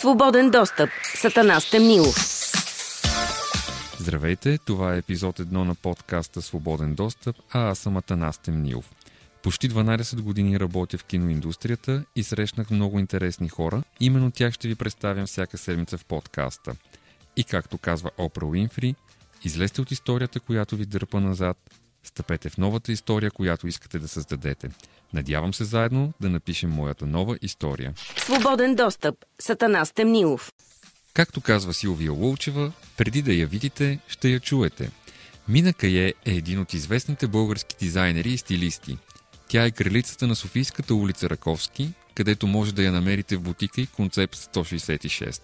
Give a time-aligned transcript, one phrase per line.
[0.00, 0.90] Свободен достъп.
[1.14, 2.16] Сатана Стемнилов.
[3.98, 8.90] Здравейте, това е епизод 1 на подкаста Свободен достъп, а аз съм Атанас Темнилов.
[9.42, 13.82] Почти 12 години работя в киноиндустрията и срещнах много интересни хора.
[14.00, 16.76] Именно тях ще ви представям всяка седмица в подкаста.
[17.36, 18.94] И както казва Опра Уинфри,
[19.44, 21.56] излезте от историята, която ви дърпа назад,
[22.04, 24.70] стъпете в новата история, която искате да създадете.
[25.12, 27.92] Надявам се заедно да напишем моята нова история.
[28.16, 29.14] Свободен достъп.
[29.40, 30.52] Сатана Стемнилов.
[31.14, 34.90] Както казва Силвия Лулчева, преди да я видите, ще я чуете.
[35.48, 38.98] Мина Кае е един от известните български дизайнери и стилисти.
[39.48, 43.86] Тя е кралицата на Софийската улица Раковски, където може да я намерите в бутика и
[43.86, 45.42] концепт 166.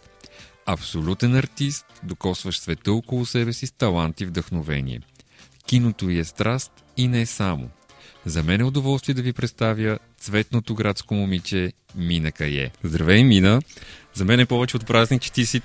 [0.66, 5.00] Абсолютен артист, докосващ света около себе си с талант и вдъхновение.
[5.66, 7.68] Киното й е страст и не е само.
[8.26, 12.70] За мен е удоволствие да ви представя цветното градско момиче Мина Кае.
[12.84, 13.60] Здравей, Мина!
[14.14, 15.60] За мен е повече от празник, че ти си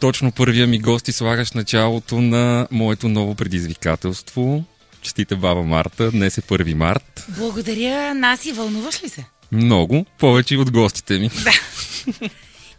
[0.00, 4.64] точно първия ми гост и слагаш началото на моето ново предизвикателство.
[5.02, 7.26] Честита баба Марта, днес е 1 март.
[7.28, 8.52] Благодаря, Наси.
[8.52, 9.24] Вълнуваш ли се?
[9.52, 11.28] Много, повече от гостите ми.
[11.44, 11.52] Да.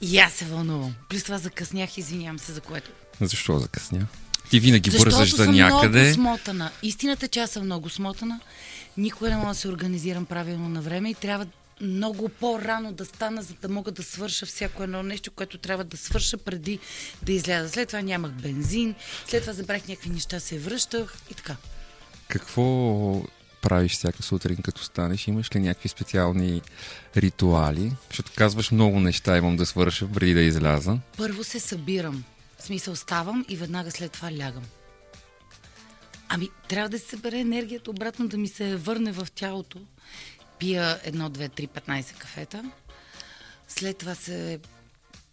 [0.02, 0.93] И аз се вълнувам.
[1.09, 2.91] Плюс това закъснях, извинявам се за което.
[3.21, 4.07] Защо закъсня?
[4.49, 5.99] Ти винаги Защото бързаш за съм някъде.
[6.02, 6.71] много смотана.
[6.83, 8.39] Истината, че аз съм много смотана.
[8.97, 11.47] Никога не мога да се организирам правилно на време и трябва
[11.81, 15.97] много по-рано да стана, за да мога да свърша всяко едно нещо, което трябва да
[15.97, 16.79] свърша преди
[17.23, 17.69] да изляза.
[17.69, 18.95] След това нямах бензин,
[19.27, 21.55] след това забрах някакви неща, се връщах и така.
[22.27, 23.21] Какво
[23.61, 25.27] правиш всяка сутрин, като станеш?
[25.27, 26.61] Имаш ли някакви специални
[27.17, 27.91] ритуали?
[28.09, 30.97] Защото казваш много неща имам да свърша преди да изляза.
[31.17, 32.23] Първо се събирам.
[32.57, 34.63] В смисъл ставам и веднага след това лягам.
[36.30, 39.80] Ами, трябва да се събере енергията обратно, да ми се върне в тялото.
[40.59, 42.71] Пия едно, две, три, 15 кафета.
[43.67, 44.59] След това се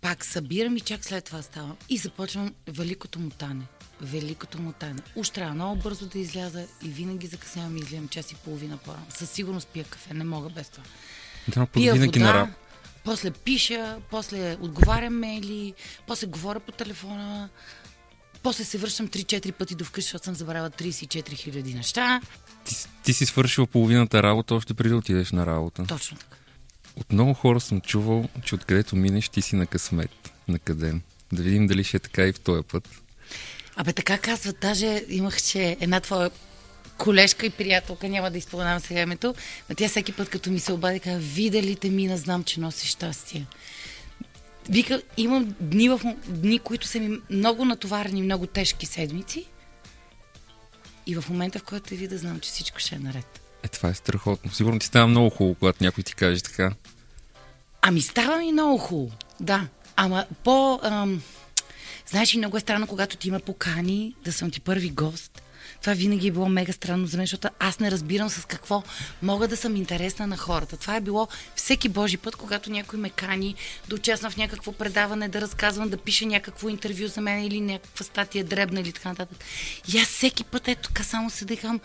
[0.00, 1.76] пак събирам и чак след това ставам.
[1.88, 3.64] И започвам великото мутане.
[4.00, 5.00] Великото мутане.
[5.16, 9.06] Уж трябва много бързо да изляза и винаги закъснявам и излизам час и половина по-рано.
[9.10, 10.84] Със сигурност пия кафе, не мога без това.
[11.48, 12.54] Да, Пия винаги вода, на
[13.04, 15.74] после пиша, после отговарям мейли,
[16.06, 17.48] после говоря по телефона,
[18.46, 22.20] после се връщам 3-4 пъти до вкъщи, защото съм забравила 34 хиляди неща.
[22.64, 22.74] Ти,
[23.04, 25.84] ти си свършил половината работа още преди да отидеш на работа.
[25.88, 26.36] Точно така.
[26.96, 30.32] От много хора съм чувал, че откъдето минеш, ти си на късмет.
[30.48, 30.94] На къде?
[31.32, 32.88] Да видим дали ще е така и в този път.
[33.76, 36.30] Абе така казват, даже имах, че една твоя
[36.98, 39.34] колежка и приятелка, няма да изпълнявам сега името,
[39.68, 42.86] но тя всеки път, като ми се обади, казва, видя те мина, знам, че носи
[42.86, 43.46] щастие.
[44.68, 49.46] Вика, имам дни, в, дни, които са ми много натоварени, много тежки седмици.
[51.06, 53.40] И в момента, в който те видя, знам, че всичко ще е наред.
[53.62, 54.52] Е, това е страхотно.
[54.52, 56.72] Сигурно ти става много хубаво, когато някой ти каже така.
[57.82, 59.68] Ами става ми много хубаво, да.
[59.96, 60.80] Ама по...
[60.82, 61.22] Ам...
[62.06, 65.42] Знаеш, и много е странно, когато ти има покани да съм ти първи гост.
[65.86, 68.82] Това винаги е било мега странно за мен, защото аз не разбирам с какво
[69.22, 70.76] мога да съм интересна на хората.
[70.76, 73.54] Това е било всеки божи път, когато някой ме кани
[73.88, 78.04] да участвам в някакво предаване, да разказвам, да пише някакво интервю за мен или някаква
[78.04, 79.38] статия дребна или така нататък.
[79.88, 81.80] И аз всеки път ето така само се дихам.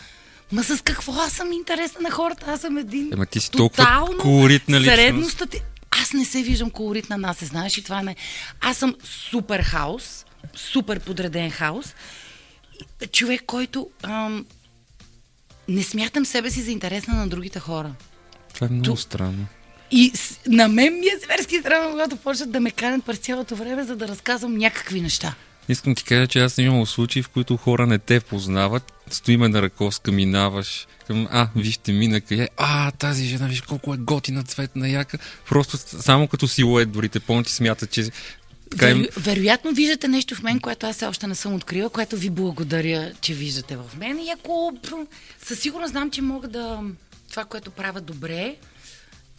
[0.52, 2.46] Ма с какво аз съм интересна на хората?
[2.48, 4.96] Аз съм един Ема ти си толкова колоритна личност.
[4.96, 5.60] средността ти-
[6.02, 8.16] Аз не се виждам колоритна нас, знаеш и това не.
[8.60, 10.24] Аз съм супер хаос,
[10.54, 11.94] супер подреден хаос.
[13.12, 14.46] Човек, който ам,
[15.68, 17.94] не смятам себе си за интересна на другите хора.
[18.54, 19.46] Това е много Ту- странно.
[19.90, 23.56] И с, на мен ми е зверски странно, когато почнат да ме канят през цялото
[23.56, 25.34] време, за да разказвам някакви неща.
[25.68, 28.92] Искам ти кажа, че аз съм имал случаи, в които хора не те познават.
[29.10, 32.48] Стоиме на ръковска, минаваш към, а, вижте, мина къде.
[32.56, 35.18] А, тази жена, виж колко е готина, цветна, яка.
[35.48, 38.10] Просто само като силует, дори те помните, смятат, че
[38.72, 38.86] така.
[38.86, 43.12] Веро, вероятно виждате нещо в мен, което аз още не съм открила, което ви благодаря,
[43.20, 44.18] че виждате в мен.
[44.18, 44.72] И ако
[45.44, 46.80] със сигурност знам, че мога да...
[47.30, 48.54] Това, което правя добре,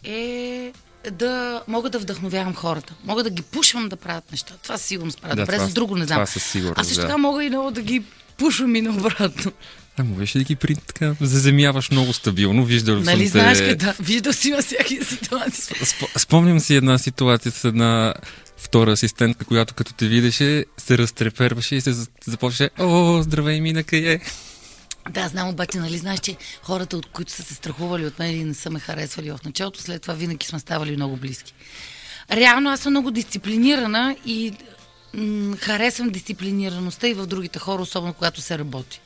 [0.04, 0.72] е
[1.12, 2.94] да мога да вдъхновявам хората.
[3.04, 4.54] Мога да ги пушвам да правят неща.
[4.62, 6.16] Това със сигурност правя Да, добре, това- с друго не знам.
[6.16, 7.06] това със сигурност, а също да.
[7.06, 8.02] така мога и много да ги
[8.36, 9.52] пушвам и наобратно.
[9.96, 10.76] А, можеш ли да ги при...
[10.76, 12.64] така, заземяваш много стабилно?
[12.64, 13.28] Виждал съм Нали те...
[13.28, 13.94] знаеш къде?
[14.00, 15.62] Виждал си във всяки ситуации.
[15.76, 18.14] Сп- Спомням си една ситуация с една
[18.64, 23.82] втора асистентка, която като те видеше, се разтреперваше и се за- започваше О, здравей, мина
[23.84, 24.20] къде?
[25.10, 28.44] Да, знам, обаче, нали знаеш, че хората, от които са се страхували от мен или
[28.44, 31.54] не са ме харесвали в началото, след това винаги сме ставали много близки.
[32.32, 34.52] Реално аз съм много дисциплинирана и
[35.14, 39.00] м- харесвам дисциплинираността и в другите хора, особено когато се работи.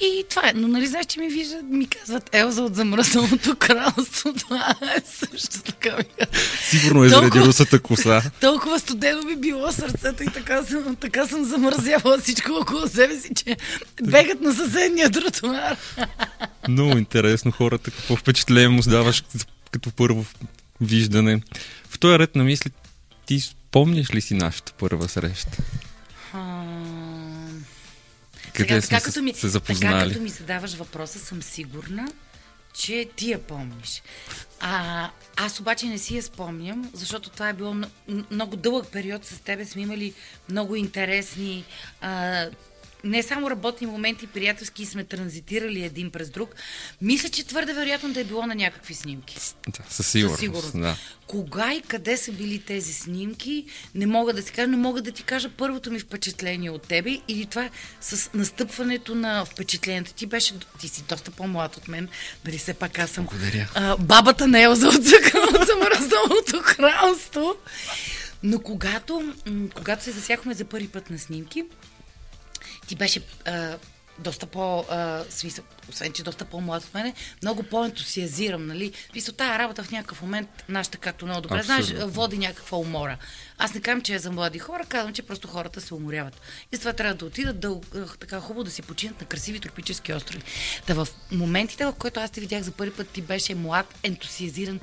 [0.00, 0.52] И това е.
[0.54, 4.32] Но нали знаеш, че ми виждат, ми казват Елза от замръзналото кралство.
[4.38, 6.26] Това е също така ми.
[6.62, 8.22] Сигурно е заради русата коса.
[8.40, 13.30] Толкова студено ми било сърцето и така съм, така съм замързявала всичко около себе си,
[13.34, 13.56] че
[14.02, 15.76] бегат на съседния тротуар.
[16.68, 19.24] Много интересно хората, какво впечатление му даваш
[19.70, 20.24] като първо
[20.80, 21.42] виждане.
[21.90, 22.70] В този ред на мисли,
[23.26, 25.56] ти спомняш ли си нашата първа среща?
[28.54, 30.08] Къде сега, сме така, се, като ми, се така запознали?
[30.08, 32.08] като ми задаваш въпроса, съм сигурна,
[32.72, 34.02] че ти я помниш.
[34.60, 37.76] А, аз обаче не си я спомням, защото това е било
[38.30, 39.24] много дълъг период.
[39.24, 40.14] С тебе сме имали
[40.48, 41.64] много интересни
[42.00, 42.46] а,
[43.04, 46.54] не само работни моменти, приятелски сме транзитирали един през друг.
[47.02, 49.36] Мисля, че твърде вероятно да е било на някакви снимки.
[49.68, 50.36] Да, със сигурност.
[50.36, 50.80] Със сигурност.
[50.80, 50.96] Да.
[51.26, 53.64] Кога и къде са били тези снимки,
[53.94, 57.18] не мога да си кажа, но мога да ти кажа първото ми впечатление от тебе
[57.28, 57.70] или това
[58.00, 60.14] с настъпването на впечатлението.
[60.14, 62.08] Ти беше, ти си доста по-млад от мен,
[62.44, 63.70] дали все пак аз съм Благодаря.
[63.74, 65.04] а, бабата на Елза от,
[65.66, 67.54] замръзналото кралство.
[68.42, 69.34] Но когато,
[69.74, 71.64] когато се засяхме за първи път на снимки,
[72.90, 73.76] ти беше а,
[74.18, 78.92] доста по, а, смисъл, освен, че доста по-млад от мене, много по-ентусиазирам, нали?
[79.10, 82.08] Смисъл, тая работа в някакъв момент, нашата, както много добре знаеш, Абсолютно.
[82.10, 83.18] води някаква умора.
[83.58, 86.40] Аз не казвам, че е за млади хора, казвам, че просто хората се уморяват.
[86.72, 90.12] И затова трябва да отидат да, ах, така хубаво да си починат на красиви тропически
[90.12, 90.42] острови.
[90.86, 94.80] Та в моментите, в които аз те видях за първи път, ти беше млад, ентусиазиран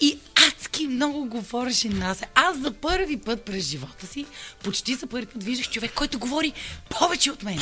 [0.00, 2.22] и адски много говореше нас.
[2.34, 4.26] Аз за първи път през живота си,
[4.62, 6.52] почти за първи път виждах човек, който говори
[6.88, 7.58] повече от мен,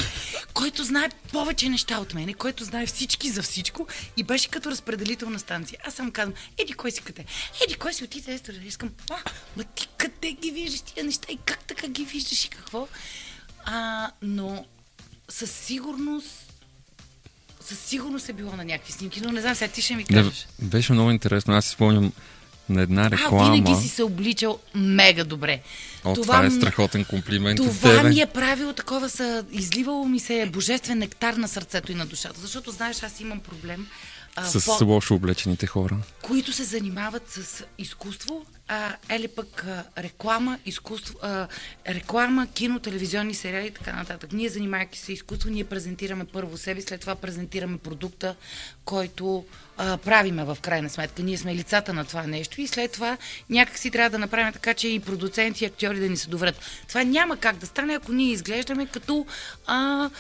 [0.55, 3.87] който знае повече неща от мен, който знае всички за всичко
[4.17, 5.79] и беше като разпределителна станция.
[5.87, 7.25] Аз съм казвам, еди кой си къде?
[7.65, 8.35] Еди кой си отиде?
[8.35, 8.61] Естер?
[8.65, 9.17] Искам, а,
[9.57, 12.89] ма ти къде ги виждаш тия неща и как така ги виждаш и какво?
[13.65, 14.67] А, но
[15.29, 16.44] със сигурност
[17.65, 20.47] със сигурност е било на някакви снимки, но не знам, сега ти ще ми кажеш.
[20.59, 21.55] беше много интересно.
[21.55, 22.13] Аз си спомням
[22.69, 23.47] на една реклама.
[23.47, 25.61] А, винаги си се обличал мега добре.
[26.05, 28.09] О, това, е м- страхотен комплимент от Това тебе.
[28.09, 32.41] ми е правило такова, са, изливало ми се божествен нектар на сърцето и на душата.
[32.41, 33.87] Защото, знаеш, аз имам проблем.
[34.37, 35.97] А, С по- лошо облечените хора.
[36.23, 41.49] които се занимават с изкуство, а, или пък а, реклама, изкуство, а,
[41.89, 44.33] реклама, кино, телевизионни сериали и така нататък.
[44.33, 48.37] Ние, занимавайки се изкуство, ние презентираме първо себе, след това презентираме продукта,
[48.85, 49.45] който
[49.77, 51.23] а, правиме в крайна сметка.
[51.23, 53.17] Ние сме лицата на това нещо и след това
[53.51, 56.61] някак си трябва да направим така, че и продуценти, и актьори да ни се доверят.
[56.89, 59.27] Това няма как да стане, ако ние изглеждаме като
[59.67, 60.11] а,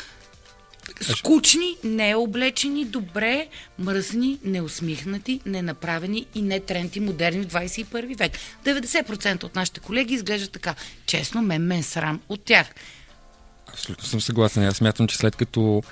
[1.01, 3.49] скучни, необлечени, добре,
[3.79, 8.33] мръсни, неусмихнати, ненаправени и не тренти модерни в 21 век.
[8.65, 10.75] 90% от нашите колеги изглеждат така.
[11.07, 12.67] Честно, мен ме е срам от тях.
[13.73, 14.65] Абсолютно съм съгласен.
[14.65, 15.83] Аз смятам, че след като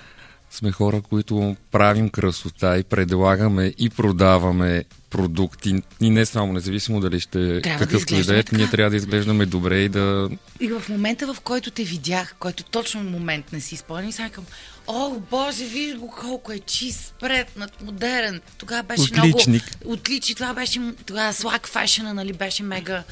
[0.52, 7.20] сме хора, които правим красота и предлагаме и продаваме продукти, и не само, независимо дали
[7.20, 10.30] ще Трябва и да изглеждаме е, ние трябва да изглеждаме добре и да...
[10.60, 14.30] И в момента, в който те видях, който точно момент не си спомням, и сега
[14.30, 14.44] към,
[14.86, 18.40] о, боже, виж го колко е чист, спретнат, модерен.
[18.58, 19.64] Тогава беше Отличник.
[19.80, 19.94] много...
[19.94, 20.38] Отличник.
[20.38, 23.02] Това беше, тогава слаг фешена, нали, беше мега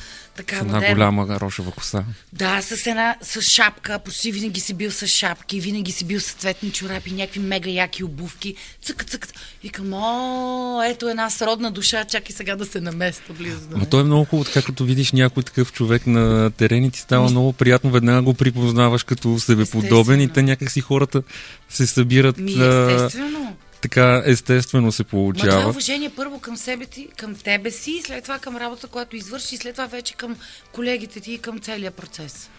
[0.40, 0.94] така Една модерна.
[0.94, 2.04] голяма рошева коса.
[2.32, 6.32] Да, с една с шапка, почти винаги си бил с шапки, винаги си бил с
[6.32, 8.54] цветни чорапи, някакви мега яки обувки.
[8.82, 9.28] Цък, цък.
[9.62, 13.86] Викам, о, ето една сродна душа, чакай сега да се наместа близо до мен.
[13.86, 17.24] то е много хубаво, така като видиш някой такъв човек на терен и ти става
[17.24, 21.22] Ми- много приятно, веднага го припознаваш като себеподобен и те някакси хората
[21.68, 23.56] се събират Ми, естествено.
[23.82, 25.70] Така естествено се Ма това е получава.
[25.70, 29.58] уважение първо към себе ти, към тебе си, след това към работа, която извърши, и
[29.58, 30.36] след това вече към
[30.72, 32.50] колегите ти и към целия процес.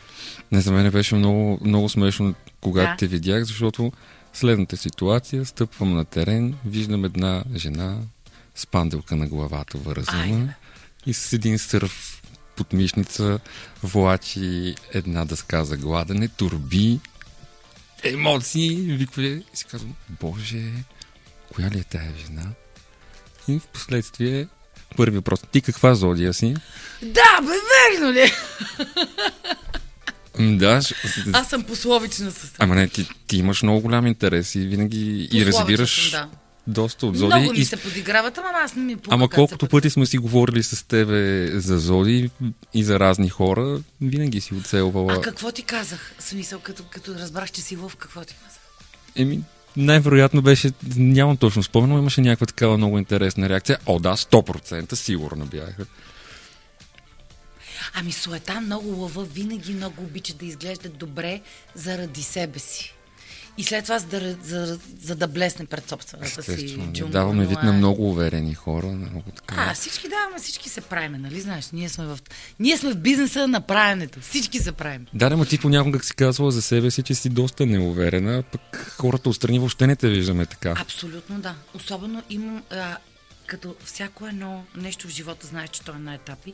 [0.52, 2.96] Не, за мен беше много, много смешно, когато Да.
[2.98, 3.92] те видях, защото
[4.34, 7.98] следната ситуация, стъпвам на терен, виждам една жена
[8.56, 10.54] с панделка на главата вързана
[11.06, 12.22] и с един сърф
[12.56, 13.40] под мишница
[13.84, 17.00] влачи една дъска за гладене, турби,
[18.04, 20.72] емоции, виква и си казвам, боже,
[21.52, 22.44] коя ли е тая жена?
[23.48, 24.48] И в последствие
[24.98, 26.54] първи въпрос, ти каква зодия си?
[27.02, 27.54] Да, бе,
[27.92, 28.32] верно ли?
[30.58, 30.94] Да, ш-
[31.34, 35.46] Аз съм пословична със Ама не, ти, ти имаш много голям интерес и винаги и
[35.46, 36.30] разбираш Съм, да.
[36.68, 37.34] доста от зоди.
[37.34, 39.16] Много ми И, се подиграват, ама аз не ми пука.
[39.16, 42.30] ама колкото пъти сме си говорили с тебе за зоди
[42.74, 45.14] и за разни хора, винаги си оцелвала.
[45.14, 46.14] А какво ти казах?
[46.20, 48.60] Смисъл, като, като разбрах, че си лъв, какво ти казах?
[49.16, 49.40] Еми,
[49.78, 53.78] най-вероятно беше, нямам точно спомен, но имаше някаква такава много интересна реакция.
[53.86, 55.86] О, да, 100% сигурна бяха.
[57.94, 61.42] Ами суета много лъва, винаги много обича да изглежда добре
[61.76, 62.94] заради себе си.
[63.58, 67.12] И след това, за да, за, за да блесне пред собствената си джунгла.
[67.12, 69.56] даваме вид на е- много уверени хора, много така.
[69.58, 71.72] А, всички даваме, всички се правиме, нали знаеш?
[71.74, 72.20] Ние сме в,
[72.60, 74.20] ние сме в бизнеса на правенето.
[74.22, 75.06] Всички се правим.
[75.14, 79.30] Да, ма ти понякога си казвала за себе си, че си доста неуверена, пък хората
[79.30, 80.76] отстрани въобще не те виждаме така.
[80.82, 81.56] Абсолютно да.
[81.74, 82.98] Особено имам, а,
[83.46, 86.54] като всяко едно нещо в живота, знаеш, че то е на етапи.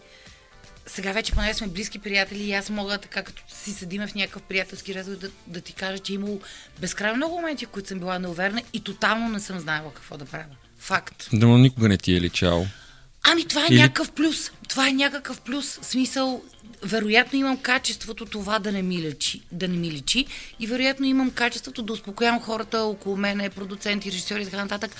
[0.88, 4.41] Сега вече, поне сме близки приятели и аз мога така, като си седиме в някакъв
[4.41, 6.39] приятелски разговор, да, да ти кажа, че е имало
[6.82, 10.25] безкрайно много моменти, в които съм била неуверена и тотално не съм знаела какво да
[10.25, 10.46] правя.
[10.79, 11.27] Факт.
[11.34, 12.67] Но никога не ти е личало.
[13.24, 14.51] Ами това е Или- някакъв плюс.
[14.70, 15.79] Това е някакъв плюс.
[15.82, 16.41] Смисъл,
[16.84, 20.25] вероятно имам качеството това да не ми личи, да не ми личи
[20.60, 24.91] и вероятно имам качеството да успокоявам хората около мене, продуценти, режисьори и така нататък.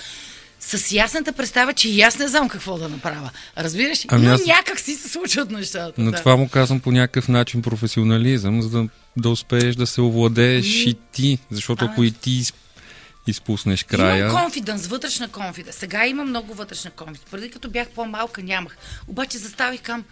[0.60, 3.30] С ясната представа, че и аз не знам какво да направя.
[3.58, 4.04] Разбираш?
[4.08, 5.92] Ами Но аз- някак си се случват нещата.
[5.98, 6.16] Но да.
[6.18, 10.90] това му казвам по някакъв начин професионализъм, за да, да успееш да се овладееш Ами-
[10.90, 11.38] и ти.
[11.50, 12.52] Защото ако Ами- и ти из-
[13.26, 14.18] изпуснеш края...
[14.18, 15.76] Имам конфиденс, вътрешна конфиденс.
[15.76, 17.30] Сега имам много вътрешна конфиденс.
[17.30, 18.76] Преди като бях по-малка, нямах.
[19.06, 20.04] Обаче заставих към,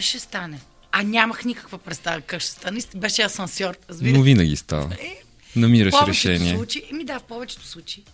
[0.00, 0.58] ще стане.
[0.92, 2.80] А нямах никаква представа как ще стане.
[2.96, 4.16] Беше асансьор, разбираш?
[4.16, 4.94] Но винаги става.
[4.94, 5.22] Е,
[5.56, 6.54] Намираш решение.
[6.54, 8.04] случаи, еми да, в повечето случаи.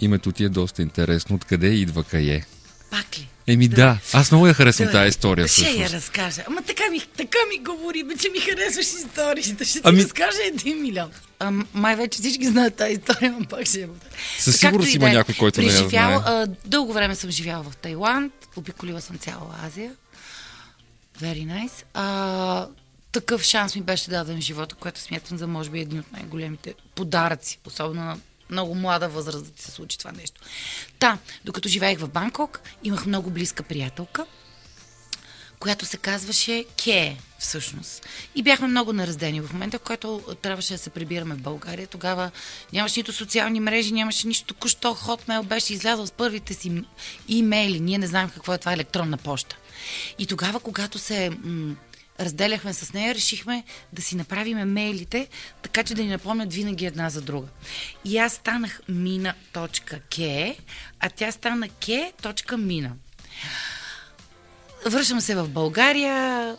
[0.00, 1.36] Името ти е доста интересно.
[1.36, 2.42] Откъде идва кае?
[2.90, 3.28] Пак ли?
[3.46, 5.94] Еми да, аз много я харесвам тази история Ще я всъщност.
[5.94, 6.44] разкажа.
[6.46, 9.64] Ама така ми, така ми говори, бе, че ми харесваш историите.
[9.64, 11.10] Ще ти Ами- разкажа един милион.
[11.38, 14.10] А, май вече всички знаят тази история, но пак ще я повторя.
[14.38, 15.14] Със сигурност има да е.
[15.14, 16.14] някой, който не я знае.
[16.16, 19.92] а, Дълго време съм живяла в Тайланд, обиколила съм цяла Азия.
[21.20, 21.84] Very nice.
[21.94, 22.66] А,
[23.12, 26.74] такъв шанс ми беше даден в живота, което смятам за може би един от най-големите
[26.94, 28.18] подаръци, особено на
[28.54, 30.40] много млада възраст да ти се случи това нещо.
[30.98, 34.26] Та, докато живеех в Банкок, имах много близка приятелка,
[35.58, 38.06] която се казваше Ке, всъщност.
[38.34, 41.86] И бяхме много нараздени в момента, в който трябваше да се прибираме в България.
[41.86, 42.30] Тогава
[42.72, 44.46] нямаше нито социални мрежи, нямаше нищо.
[44.46, 46.82] Току-що Hotmail беше излязъл с първите си
[47.28, 47.80] имейли.
[47.80, 49.56] Ние не знаем какво е това електронна почта.
[50.18, 51.74] И тогава, когато се м-
[52.20, 55.28] разделяхме с нея, решихме да си направим мейлите,
[55.62, 57.48] така че да ни напомнят винаги една за друга.
[58.04, 60.56] И аз станах mina.ke,
[61.00, 62.90] а тя стана ke.mina.
[64.86, 66.56] Връщам се в България,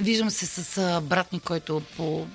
[0.00, 2.26] виждам се с брат ми, който по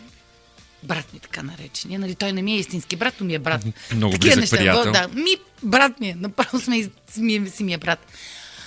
[0.84, 2.00] брат ми така наречения.
[2.00, 3.66] Нали, той не ми е истински брат, но ми е брат.
[3.96, 4.92] Много Такива близък приятел.
[4.92, 8.06] Да, ми, брат ми е, направо сме, си ми, е- си ми е брат.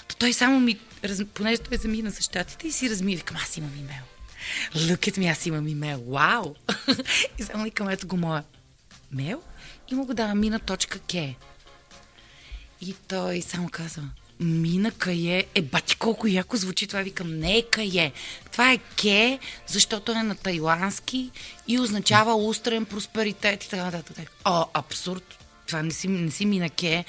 [0.09, 3.57] То той само ми, раз, понеже той замина с щатите и си разми, викам, аз
[3.57, 4.05] имам имейл.
[4.75, 6.05] At me, аз имам имейл.
[6.09, 6.55] Вау!
[7.39, 8.45] и само викам, ето го моя
[9.13, 9.43] мейл
[9.91, 11.35] и му го дава mina.ke.
[12.81, 14.03] И той само казва,
[14.41, 18.13] Мина Кае, е бати колко яко звучи това, викам, не е Кае.
[18.53, 21.31] Това е Ке, защото е на тайландски
[21.69, 24.31] и означава устрен просперитет и така нататък.
[24.45, 25.39] О, абсурд.
[25.67, 27.05] Това не си, не си Мина Ке.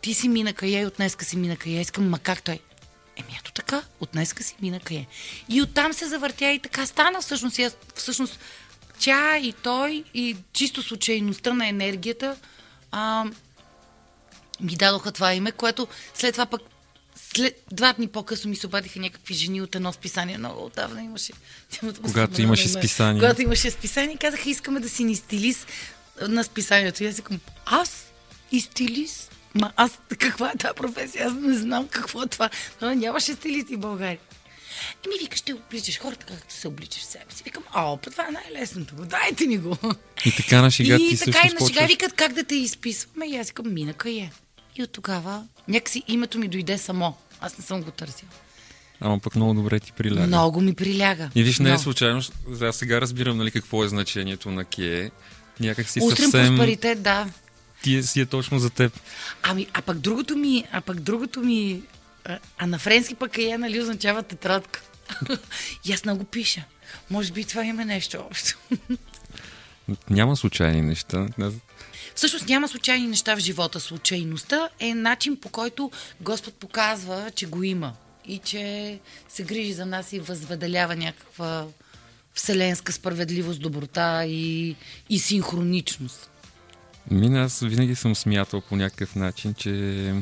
[0.00, 1.72] Ти си Мина Кае и от си Мина Кае.
[1.72, 2.60] Искам, ма как той?
[3.18, 5.06] Еми ето така, от днеска си Мина Кае.
[5.48, 7.58] И оттам се завъртя и така стана всъщност.
[7.58, 8.38] Аз, всъщност
[8.98, 12.36] тя и той и чисто случайността на енергията
[12.90, 13.24] а,
[14.60, 16.62] ми дадоха това име, което след това пък
[17.34, 20.38] след два дни по-късно ми се обадиха някакви жени от едно списание.
[20.38, 21.32] Много отдавна имаше.
[22.02, 23.20] Когато имаше списание.
[23.20, 25.66] Когато имаше списание, казаха, искаме да си ни стилист
[26.28, 27.04] на списанието.
[27.04, 28.06] И аз викам, аз
[28.52, 29.27] и стилист?
[29.54, 31.26] Ма аз каква е тази професия?
[31.26, 32.50] Аз не знам какво е това.
[32.82, 34.18] Но нямаше стилисти в България.
[35.06, 37.42] Еми, вика, ще обличаш хората, както се обличаш в себе си.
[37.44, 38.94] Викам, о, па това е най-лесното.
[38.94, 39.76] Дайте ни го.
[40.24, 42.54] И така на шега ти И също така и на шега викат как да те
[42.54, 43.26] изписваме.
[43.26, 44.30] И аз викам, мина е.
[44.76, 47.16] И от тогава някакси името ми дойде само.
[47.40, 48.30] Аз не съм го търсила.
[49.00, 50.26] Ама пък много добре ти приляга.
[50.26, 51.30] Много ми приляга.
[51.34, 52.22] И виж, не е случайно,
[52.62, 55.10] аз сега разбирам нали, какво е значението на Кие.
[55.60, 56.56] Някак си Устрем съвсем...
[56.56, 57.26] просперитет, да.
[57.82, 59.00] Ти е, си е точно за теб.
[59.42, 61.82] Ами, а пък другото ми, а пък другото ми,
[62.24, 64.82] а, а на френски пък е, нали, означава тетрадка.
[65.84, 66.64] и аз много пиша.
[67.10, 68.58] Може би това има нещо общо.
[70.10, 71.26] Няма случайни неща.
[71.38, 71.50] Не-
[72.14, 73.80] Всъщност няма случайни неща в живота.
[73.80, 77.92] Случайността е начин по който Господ показва, че го има
[78.24, 81.66] и че се грижи за нас и възведелява някаква
[82.34, 84.76] вселенска справедливост, доброта и,
[85.10, 86.30] и синхроничност.
[87.10, 90.14] Мина, аз винаги съм смятал по някакъв начин, че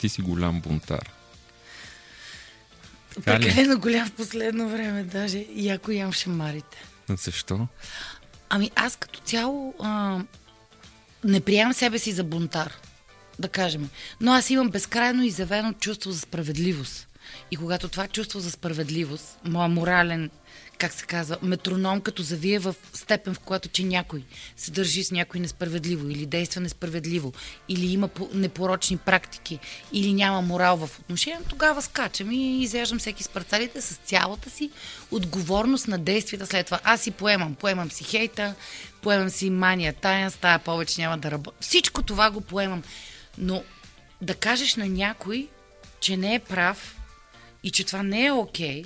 [0.00, 1.10] ти си голям бунтар.
[3.14, 3.38] Така?
[3.38, 6.84] Прекалено голям в последно време, даже и ако ям шамарите.
[7.08, 7.66] Защо?
[8.48, 10.20] Ами аз като цяло а,
[11.24, 12.72] не приемам себе си за бунтар,
[13.38, 13.88] да кажем.
[14.20, 17.08] Но аз имам безкрайно изявено чувство за справедливост.
[17.50, 20.30] И когато това чувство за справедливост, моя морален,
[20.78, 24.24] как се казва, метроном, като завие в степен, в която че някой
[24.56, 27.32] се държи с някой несправедливо или действа несправедливо,
[27.68, 29.58] или има по- непорочни практики,
[29.92, 34.70] или няма морал в отношение, тогава скачам и изяждам всеки с парцалите с цялата си
[35.10, 36.80] отговорност на действията след това.
[36.84, 38.54] Аз си поемам, поемам си хейта,
[39.02, 41.56] поемам си мания тая, стая повече няма да работя.
[41.60, 42.82] Всичко това го поемам.
[43.38, 43.62] Но
[44.20, 45.48] да кажеш на някой,
[46.00, 46.96] че не е прав
[47.62, 48.84] и че това не е окей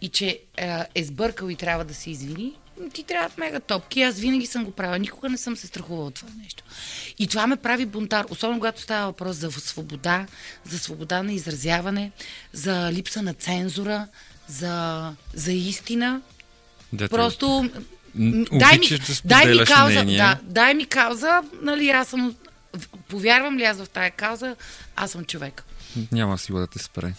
[0.00, 2.52] и че е, е сбъркал и трябва да се извини,
[2.92, 4.02] ти трябват мега топки.
[4.02, 4.98] Аз винаги съм го правила.
[4.98, 6.64] Никога не съм се страхувала от това нещо.
[7.18, 8.26] И това ме прави бунтар.
[8.30, 10.26] Особено когато става въпрос за свобода,
[10.64, 12.12] за свобода на изразяване,
[12.52, 14.06] за липса на цензура,
[14.48, 16.20] за, за истина.
[16.92, 17.70] Дето, Просто
[18.52, 20.16] дай ми, да дай ми кауза, мнение.
[20.16, 22.36] да, дай ми кауза, нали, аз съм,
[23.08, 24.56] повярвам ли аз в тая кауза,
[24.96, 25.64] аз съм човек.
[26.12, 27.12] Няма сила да те спре.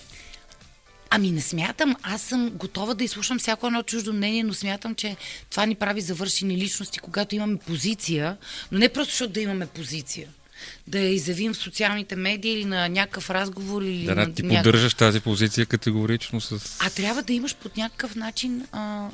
[1.10, 5.16] Ами не смятам, аз съм готова да изслушам всяко едно чуждо мнение, но смятам, че
[5.50, 8.38] това ни прави завършени личности, когато имаме позиция,
[8.72, 10.28] но не просто защото да имаме позиция.
[10.88, 14.64] Да я изявим в социалните медии или на някакъв разговор или Да, да, ти някакъв...
[14.64, 16.78] поддържаш тази позиция категорично с...
[16.80, 19.08] А трябва да имаш под някакъв начин а,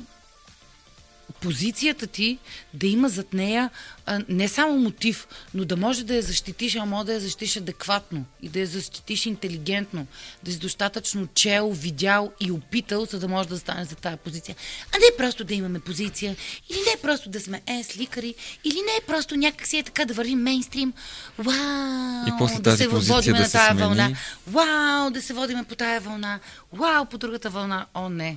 [1.32, 2.38] позицията ти
[2.74, 3.70] да има зад нея
[4.06, 7.56] а, не само мотив, но да може да я защитиш, а може да я защитиш
[7.56, 10.06] адекватно и да я защитиш интелигентно,
[10.42, 14.56] да си достатъчно чел, видял и опитал, за да може да стане за тази позиция.
[14.94, 16.36] А не просто да имаме позиция,
[16.70, 20.42] или не просто да сме е, сликари, или не просто някакси е така да вървим
[20.42, 20.92] мейнстрим.
[21.38, 22.26] Вау!
[22.26, 24.16] И после да тази се водиме да на тази вълна.
[24.46, 26.40] Вау, да се водиме по тая вълна.
[26.72, 27.86] Вау, по другата вълна.
[27.94, 28.36] О, не.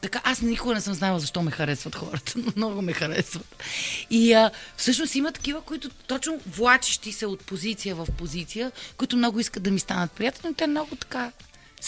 [0.00, 3.62] Така, аз никога не съм знаела защо ме харесват хората, но много ме харесват.
[4.10, 9.40] И а, всъщност има такива, които точно влачещи се от позиция в позиция, които много
[9.40, 11.32] искат да ми станат приятели, но те много така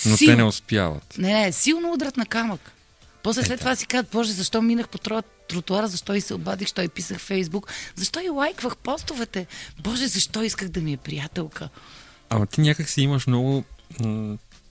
[0.06, 1.14] Но силно, те не успяват.
[1.18, 2.72] не, не, силно удрят на камък.
[3.22, 6.68] После след това си казват, боже, защо минах по троя тротуара, защо и се обадих,
[6.68, 9.46] защо и писах в Фейсбук, защо и лайквах постовете,
[9.80, 11.68] боже, защо исках да ми е приятелка.
[12.28, 13.64] Ама ти някак си имаш много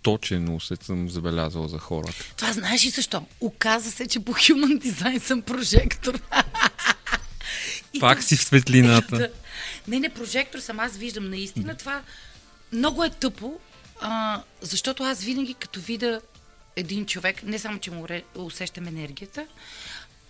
[0.01, 2.33] точен усет, съм забелязал за хората.
[2.37, 3.25] Това знаеш и защо?
[3.41, 6.21] Оказа се, че по Human Design съм прожектор.
[7.99, 9.29] Пак си в светлината.
[9.87, 10.79] Не, не, прожектор съм.
[10.79, 12.01] Аз виждам наистина това.
[12.71, 13.59] Много е тъпо,
[14.01, 16.21] а, защото аз винаги като видя
[16.75, 19.47] един човек, не само, че му усещам енергията,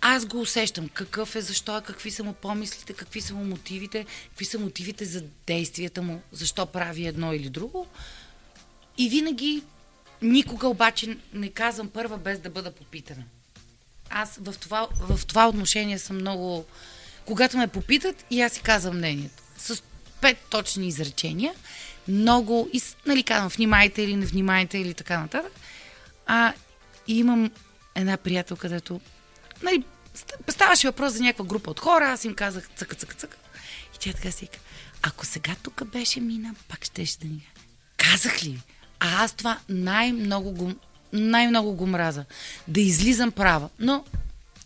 [0.00, 0.88] аз го усещам.
[0.88, 5.04] Какъв е, защо е, какви са му помислите, какви са му мотивите, какви са мотивите
[5.04, 7.86] за действията му, защо прави едно или друго.
[9.00, 9.62] И винаги,
[10.22, 13.22] никога обаче не казвам първа без да бъда попитана.
[14.10, 16.64] Аз в това, в това отношение съм много...
[17.26, 19.42] Когато ме попитат, и аз си казвам мнението.
[19.58, 19.82] С
[20.20, 21.54] пет точни изречения,
[22.08, 22.68] много...
[22.72, 25.52] И, нали, казвам, внимайте или не внимайте или така нататък.
[26.26, 26.52] А
[27.06, 27.50] и имам
[27.94, 29.00] една приятелка, където...
[29.62, 29.84] Нали,
[30.16, 33.36] ст- ставаше въпрос за някаква група от хора, аз им казах цъка, цъка, цъка.
[33.94, 34.48] И тя така си
[35.02, 37.50] ако сега тук беше мина, пак щеше да ни...
[37.96, 38.58] Казах ли?
[39.00, 40.72] А аз това най-много го,
[41.12, 42.24] най-много го мраза.
[42.68, 43.68] Да излизам права.
[43.78, 44.04] Но,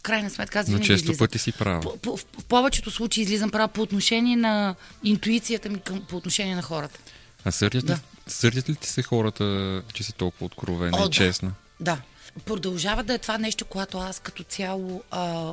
[0.02, 1.18] крайна сметка, аз Но често излизам.
[1.18, 1.80] пъти си права.
[1.80, 6.16] По, по, в, в повечето случаи излизам права по отношение на интуицията ми към, по
[6.16, 6.98] отношение на хората.
[7.44, 7.92] А сърдят, Да.
[7.94, 11.10] ли, сърдят ли ти се хората, че си толкова откровена О, и да.
[11.10, 11.52] честна?
[11.80, 11.98] Да.
[12.44, 15.52] Продължава да е това нещо, което аз като цяло а,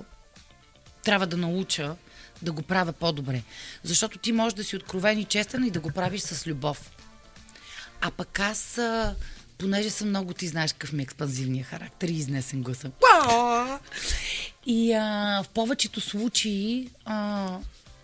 [1.03, 1.95] трябва да науча
[2.41, 3.41] да го правя по-добре.
[3.83, 6.91] Защото ти можеш да си откровен и честен и да го правиш с любов.
[8.01, 8.79] А пък аз,
[9.57, 12.91] понеже съм много, ти знаеш какъв ми е експанзивния характер и изнесен гласа.
[14.65, 17.57] И а, в повечето случаи а,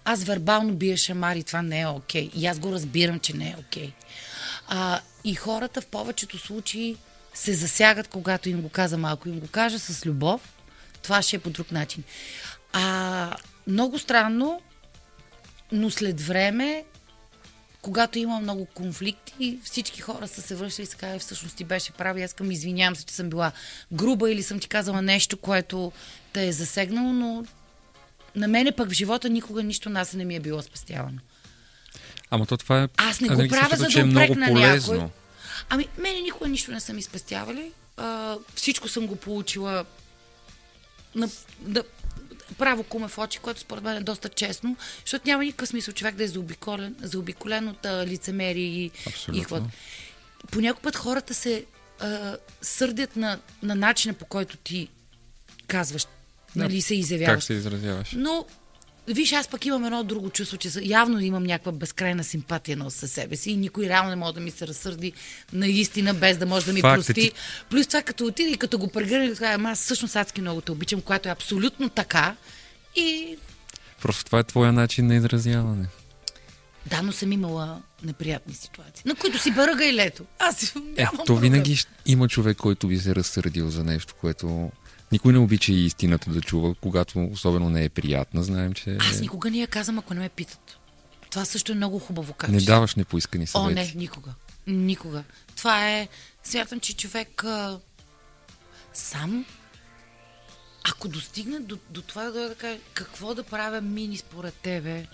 [0.05, 2.29] аз вербално бия шамар и това не е окей.
[2.35, 3.91] И аз го разбирам, че не е окей.
[4.67, 6.97] А, и хората в повечето случаи
[7.33, 9.05] се засягат, когато им го казвам.
[9.05, 10.41] А ако им го кажа с любов,
[11.01, 12.03] това ще е по друг начин.
[12.73, 13.35] А,
[13.67, 14.61] много странно,
[15.71, 16.83] но след време,
[17.87, 21.91] когато има много конфликти, всички хора са се връщали и са казали, всъщност ти беше
[21.91, 23.51] прави, аз към извинявам се, че съм била
[23.91, 25.91] груба или съм ти казала нещо, което
[26.33, 27.45] те е засегнало, но
[28.35, 31.19] на мене пък в живота никога нищо нас не ми е било спестявано.
[32.29, 32.87] Ама то това е...
[32.97, 34.93] Аз не го правя, за че е да много полезно.
[34.93, 35.09] някой.
[35.69, 37.71] Ами, мене никога нищо не са ми спестявали.
[37.97, 39.85] А, всичко съм го получила
[41.15, 41.83] на, да,
[42.57, 46.15] право куме в очи, което според мен е доста честно, защото няма никакъв смисъл човек
[46.15, 49.41] да е заобиколен, заобиколен от а, лицемери и, Абсолютно.
[49.41, 49.63] и хват.
[50.51, 51.65] По някой път хората се
[51.99, 54.87] а, сърдят на, на начина по който ти
[55.67, 56.09] казваш, Да.
[56.55, 57.33] нали, се изявяваш.
[57.33, 58.09] Как се изразяваш?
[58.15, 58.45] Но
[59.07, 63.11] Виж, аз пък имам едно друго чувство, че явно имам някаква безкрайна симпатия на със
[63.11, 65.13] себе си и никой реално не може да ми се разсърди
[65.53, 67.13] наистина, без да може да ми Факт е, прости.
[67.13, 67.31] ти-
[67.69, 70.71] Плюс това, като отида и като го прегърна, така, ама аз всъщност адски много те
[70.71, 72.35] обичам, което е абсолютно така.
[72.95, 73.37] И
[74.01, 75.85] Просто това е твоя начин на изразяване.
[76.85, 80.23] да, но съм имала неприятни ситуации, на които си бърга и лето.
[80.39, 84.71] Аз си нямам Е, то винаги има човек, който би се разсърдил за нещо, което
[85.11, 88.43] никой не обича и истината да чува, когато особено не е приятна.
[88.43, 90.77] Знаем, че Аз никога не я казвам, ако не ме питат.
[91.29, 92.65] Това също е много хубаво не качество.
[92.65, 93.73] даваш непоискани О, съвети.
[93.73, 94.33] не, никога.
[94.67, 95.23] Никога.
[95.55, 96.07] Това е...
[96.43, 97.79] Смятам, че човек а,
[98.93, 99.45] сам,
[100.91, 105.05] ако достигне до, до това да, да каже какво да правя мини според тебе,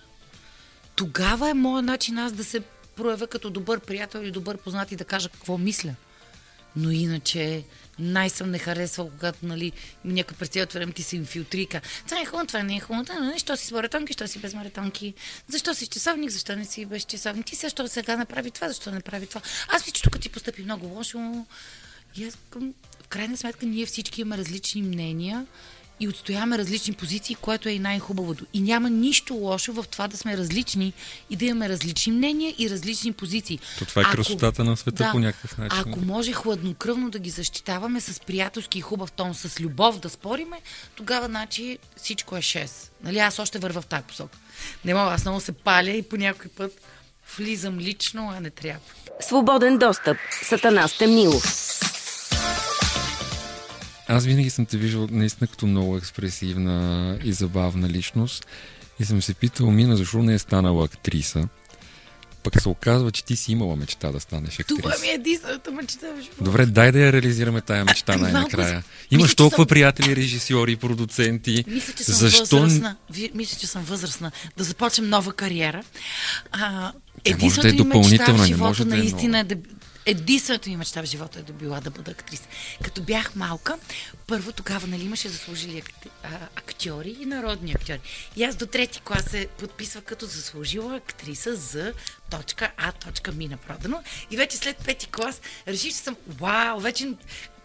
[0.96, 2.60] тогава е моят начин аз да се
[2.96, 5.96] проявя като добър приятел или добър познат и да кажа какво мисля.
[6.76, 7.64] Но иначе
[8.00, 9.72] най-съм не харесвал, когато нали,
[10.06, 12.80] някой през цялото време ти се инфилтри и казва, това е хубаво, това не е
[12.80, 15.14] хубаво, да, нали, що си с маратонки, що си без маратонки,
[15.48, 19.02] защо си часовник, защо не си без часовник, ти защо сега направи това, защо не
[19.02, 19.42] прави това.
[19.68, 21.46] Аз че тук ти постъпи много лошо.
[22.16, 22.38] И аз,
[23.04, 25.46] в крайна сметка, ние всички имаме различни мнения
[26.00, 28.46] и отстояваме различни позиции, което е и най-хубавото.
[28.54, 30.94] И няма нищо лошо в това да сме различни
[31.30, 33.60] и да имаме различни мнения и различни позиции.
[33.80, 35.80] То това е красотата на света по някакъв начин.
[35.80, 40.62] Ако може хладнокръвно да ги защитаваме с приятелски и хубав тон, с любов да спориме,
[40.96, 42.70] тогава значи всичко е 6.
[43.04, 44.38] Нали, аз още вървя в тази посока.
[44.86, 46.82] Не мога, аз много се паля и по някой път
[47.38, 48.80] влизам лично, а не трябва.
[49.20, 50.18] Свободен достъп.
[50.44, 51.83] Сатана Стемнилов.
[54.08, 58.46] Аз винаги съм те виждал наистина като много експресивна и забавна личност
[59.00, 61.48] и съм се питал, Мина, защо не е станала актриса?
[62.44, 64.82] Пък се оказва, че ти си имала мечта да станеш актриса.
[64.82, 66.08] Това ми е единствената мечта.
[66.42, 68.84] Добре, дай да я реализираме тая мечта най-накрая.
[69.12, 71.66] Имаш Мисля, толкова съм- приятели, режисьори, продуценти.
[71.68, 72.96] Мисля, че съм Защо възрастна.
[73.34, 75.84] Мисля, че съм възрастна да започнем нова кариера.
[76.52, 79.40] А, може да е единствената ми мечта допълнителна, в не живота може да е наистина
[79.40, 79.56] е да...
[80.06, 82.48] Единствената ми мечта в живота е да била да бъда актриса.
[82.84, 83.78] Като бях малка,
[84.28, 85.84] първо тогава нали имаше заслужили
[86.56, 88.02] актьори и народни актьори.
[88.36, 91.94] И аз до трети клас се подписвах като заслужила актриса за
[92.30, 94.04] точка А, точка Мина Продано.
[94.32, 97.14] И вече след пети клас реших, че съм, вау, вече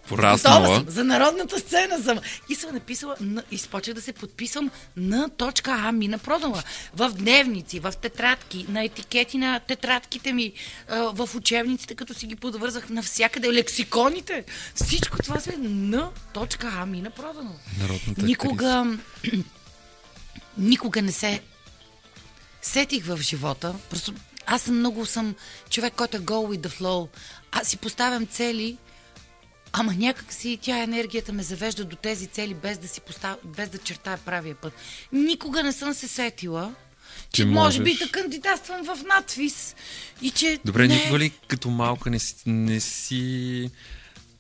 [0.09, 0.61] Пораснала.
[0.61, 0.85] Готова съм.
[0.89, 2.19] За народната сцена съм.
[2.49, 3.59] И съм написала, на- и
[3.95, 6.63] да се подписвам на точка А Мина Продала.
[6.95, 10.53] В дневници, в тетрадки, на етикети на тетрадките ми,
[10.91, 14.45] в учебниците, като си ги подвързах навсякъде, лексиконите.
[14.75, 17.53] Всичко това сме на точка А Мина Продала.
[17.79, 18.87] Народната Никога,
[20.59, 21.41] никога не се
[22.63, 23.75] сетих в живота.
[23.91, 24.15] Просто
[24.47, 25.35] аз съм много съм
[25.71, 27.09] човек, който е go with the flow.
[27.53, 28.77] Аз си поставям цели,
[29.73, 33.37] ама някак си тя енергията ме завежда до тези цели, без да си постав...
[33.45, 34.73] без да чертая правия път.
[35.13, 36.75] Никога не съм се сетила,
[37.33, 39.77] че, Че може би да кандидатствам в надвис
[40.23, 40.95] и че Добре, не...
[40.95, 43.71] никога ли като малка не, си- не си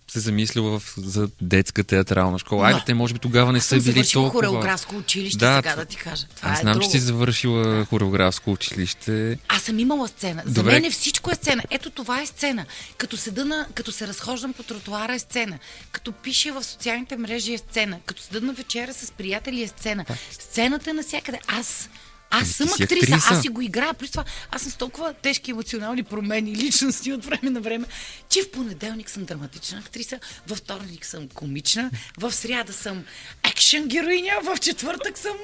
[0.09, 2.67] се замислила в, за детска театрална школа?
[2.67, 4.47] Айде, те може би тогава не са били завършила толкова...
[4.47, 6.27] хореографско училище, Да, сега да ти кажа.
[6.37, 6.85] Това Аз е знам, друго.
[6.85, 9.39] че си завършила хореографско училище.
[9.49, 10.43] Аз съм имала сцена.
[10.47, 10.81] За Добре.
[10.81, 11.63] мен всичко е сцена.
[11.71, 12.67] Ето това е сцена.
[12.97, 15.59] Като седа на, като се разхождам по тротуара е сцена.
[15.93, 17.99] Като пише в социалните мрежи е сцена.
[18.07, 20.05] Като седа на вечера с приятели е сцена.
[20.31, 21.39] Сцената е навсякъде.
[21.47, 21.89] Аз
[22.31, 23.35] аз Ами ти съм актриса, актриса.
[23.35, 23.95] аз си го играя.
[23.95, 27.87] Плюс това, аз съм с толкова тежки емоционални промени, личности от време на време,
[28.29, 33.05] че в понеделник съм драматична актриса, във вторник съм комична, в сряда съм
[33.45, 35.37] екшен героиня, в четвъртък съм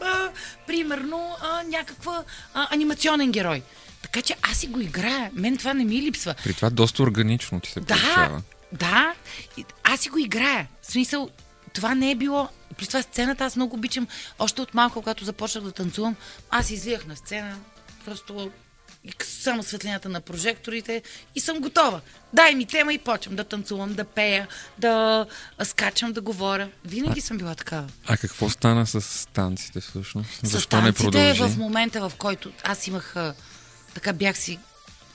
[0.00, 0.28] а,
[0.66, 3.62] примерно а, някаква а, анимационен герой.
[4.02, 5.30] Така че аз си го играя.
[5.34, 6.34] Мен това не ми липсва.
[6.44, 8.42] При това доста органично ти се Да, получава.
[8.72, 9.14] да.
[9.84, 10.68] Аз си го играя.
[10.82, 11.30] В смисъл,
[11.72, 12.48] това не е било...
[12.78, 14.08] При това сцената аз много обичам.
[14.38, 16.16] Още от малко, когато започнах да танцувам,
[16.50, 17.56] аз излиях на сцена.
[18.04, 18.50] Просто
[19.24, 21.02] само светлината на прожекторите
[21.34, 22.00] и съм готова.
[22.32, 25.26] Дай ми тема и почвам да танцувам, да пея, да
[25.58, 26.68] а, скачам, да говоря.
[26.84, 27.88] Винаги съм била такава.
[28.06, 30.30] А какво стана с танците всъщност?
[30.42, 31.42] С Защо не танците продължи?
[31.42, 33.16] в момента, в който аз имах...
[33.16, 33.34] а,
[33.94, 34.58] Така бях си...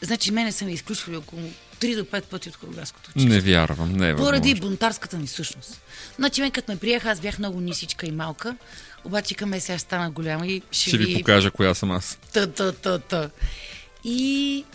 [0.01, 1.41] Значи мене са ми изключвали около
[1.81, 3.33] 3 до 5 пъти от хореографското училище.
[3.35, 4.69] Не вярвам, не е Поради възможно.
[4.69, 5.81] бунтарската ми същност.
[6.15, 8.55] Значи мен като ме приеха, аз бях много нисичка и малка,
[9.03, 12.17] обаче към сега стана голяма и ще, Ще ви покажа коя съм аз.
[12.33, 13.29] Та, та, та, та.
[14.03, 14.65] И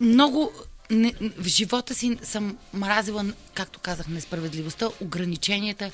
[0.00, 0.52] много
[0.90, 5.90] не, в живота си съм мразила, както казах, несправедливостта, ограниченията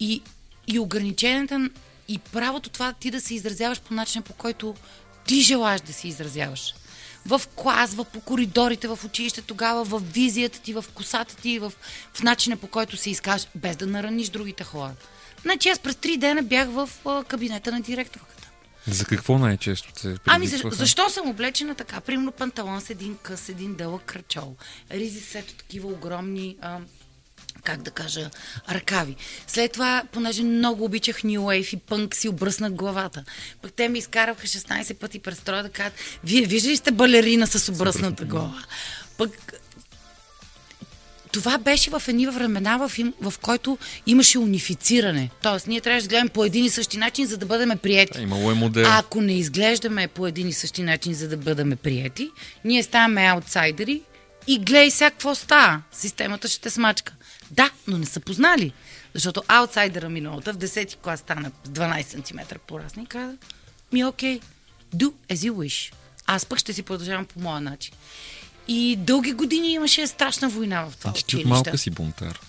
[0.00, 0.22] и,
[0.66, 1.70] и ограниченията
[2.08, 4.74] и правото това ти да се изразяваш по начина, по който
[5.26, 6.74] ти желаеш да се изразяваш.
[7.26, 11.72] В клас, в, по коридорите, в училище тогава, в визията ти, в косата ти, в,
[12.14, 14.92] в начина по който се изкажеш, без да нараниш другите хора.
[15.42, 18.48] Значи аз през три дена бях в а, кабинета на директорката.
[18.86, 22.00] За какво най-често се Ами защо, защо съм облечена така?
[22.00, 24.56] Примерно панталон с един къс, един дълъг кръчол.
[24.90, 26.78] Ризи сето такива огромни, а,
[27.64, 28.30] как да кажа,
[28.70, 29.16] ръкави.
[29.46, 33.24] След това, понеже много обичах New Wave и пънк, си обръснах главата.
[33.62, 35.92] Пък те ми изкараха 16 пъти през строя да кажат,
[36.24, 38.62] вие виждали ли сте балерина с обръсната глава?
[39.18, 39.54] Пък
[41.34, 45.30] това беше в едни времена, в, им, в който имаше унифициране.
[45.42, 48.12] Тоест, ние трябваше да гледаме по един и същи начин, за да бъдем приети.
[48.12, 48.86] Да, имало е модел.
[48.86, 52.30] А ако не изглеждаме по един и същи начин, за да бъдем приети,
[52.64, 54.02] ние ставаме аутсайдери
[54.46, 55.82] и гледай сега какво става.
[55.92, 57.12] Системата ще те смачка.
[57.50, 58.72] Да, но не са познали.
[59.14, 63.36] Защото аутсайдера миналата в 10 клас стана с 12 см порасна и каза,
[63.92, 64.40] ми е окей,
[64.96, 65.92] do as you wish.
[66.26, 67.94] Аз пък ще си продължавам по моя начин.
[68.68, 72.40] И дълги години имаше страшна война в това Значи ти от малка си бунтар.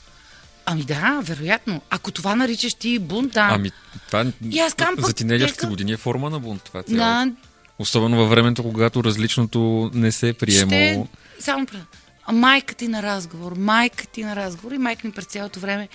[0.66, 1.82] Ами да, вероятно.
[1.90, 3.48] Ако това наричаш ти бунт, да.
[3.52, 3.72] Ами,
[4.08, 6.64] това И аз казвам, за пък, тинейджърските нека- години е форма на бунт.
[6.64, 6.98] Това цяло.
[6.98, 7.32] на,
[7.80, 11.08] Особено във времето, когато различното не се е приемало.
[11.38, 11.44] Ще...
[11.44, 11.66] Само
[12.32, 15.90] майка ти на разговор, майка ти на разговор и майка ми през цялото време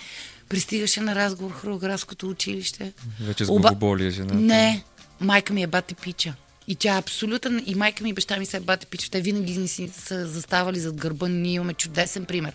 [0.48, 2.92] пристигаше на разговор в хореографското училище.
[3.20, 4.34] Вече с главоболие жена.
[4.34, 4.84] Не,
[5.20, 6.34] майка ми е бати пича.
[6.68, 7.62] И тя е абсолютен.
[7.66, 9.10] И майка ми и баща ми са бати пича.
[9.10, 11.28] Те винаги ни си са заставали зад гърба.
[11.28, 11.38] ни.
[11.38, 12.52] Ние имаме чудесен пример.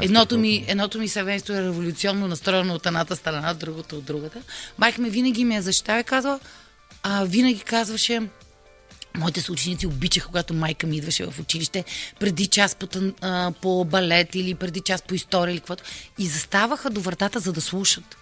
[0.00, 4.42] Е Едното ми, едното ми семейство е революционно настроено от едната страна, другото от другата.
[4.78, 6.40] Майка ми винаги ме е защитава и казва,
[7.02, 8.22] а, винаги казваше,
[9.18, 11.84] Моите съученици обичаха, когато майка ми идваше в училище,
[12.20, 15.84] преди час по, тън- а, по балет или преди час по история или каквото.
[16.18, 18.16] И заставаха до вратата, за да слушат.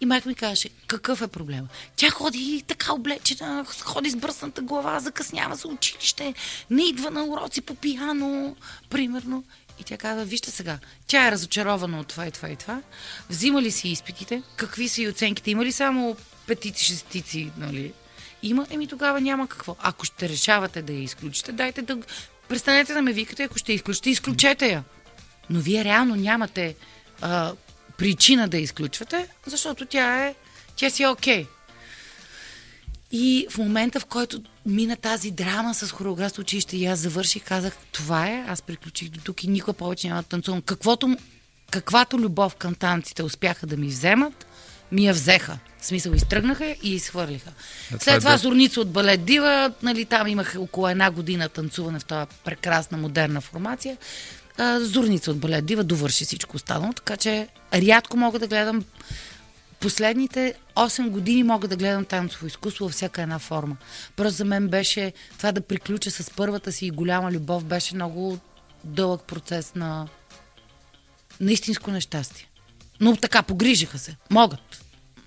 [0.00, 1.68] И майка ми казваше, какъв е проблема?
[1.96, 6.34] Тя ходи така облечена, ходи с бръсната глава, закъснява за училище,
[6.70, 8.56] не идва на уроци по пияно,
[8.90, 9.44] примерно.
[9.80, 12.82] И тя казва, вижте сега, тя е разочарована от това и това и това.
[13.30, 14.42] Взима ли си изпитите?
[14.56, 15.50] Какви са и оценките?
[15.50, 17.92] Има ли само петици, шестици, нали?
[18.42, 19.76] Има, еми тогава няма какво.
[19.80, 21.98] Ако ще решавате да я изключите, дайте да...
[22.48, 24.84] Престанете да ме викате, ако ще изключите, изключете я.
[25.50, 26.74] Но вие реално нямате
[27.20, 27.52] а,
[27.98, 30.34] причина да изключвате, защото тя е...
[30.76, 31.46] Тя си е окей.
[33.12, 37.76] И в момента, в който мина тази драма с хореографско училище и аз завърших, казах,
[37.92, 40.62] това е, аз приключих до тук и никога повече няма да танцувам.
[40.62, 41.16] Каквото,
[41.70, 44.46] каквато любов към танците успяха да ми вземат,
[44.92, 45.58] ми я взеха.
[45.80, 47.50] В смисъл, изтръгнаха я и изхвърлиха.
[47.86, 51.48] това След е това да- Зорница от балет Дива, нали, там имах около една година
[51.48, 53.96] танцуване в тази прекрасна модерна формация.
[54.58, 58.84] А, Зорница от балет Дива довърши всичко останало, така че рядко мога да гледам
[59.80, 63.76] последните 8 години мога да гледам танцово изкуство във всяка една форма.
[64.16, 68.38] Просто за мен беше това да приключа с първата си голяма любов, беше много
[68.84, 70.08] дълъг процес на,
[71.40, 72.48] на истинско нещастие.
[73.00, 74.16] Но така, погрижиха се.
[74.30, 74.81] Могат.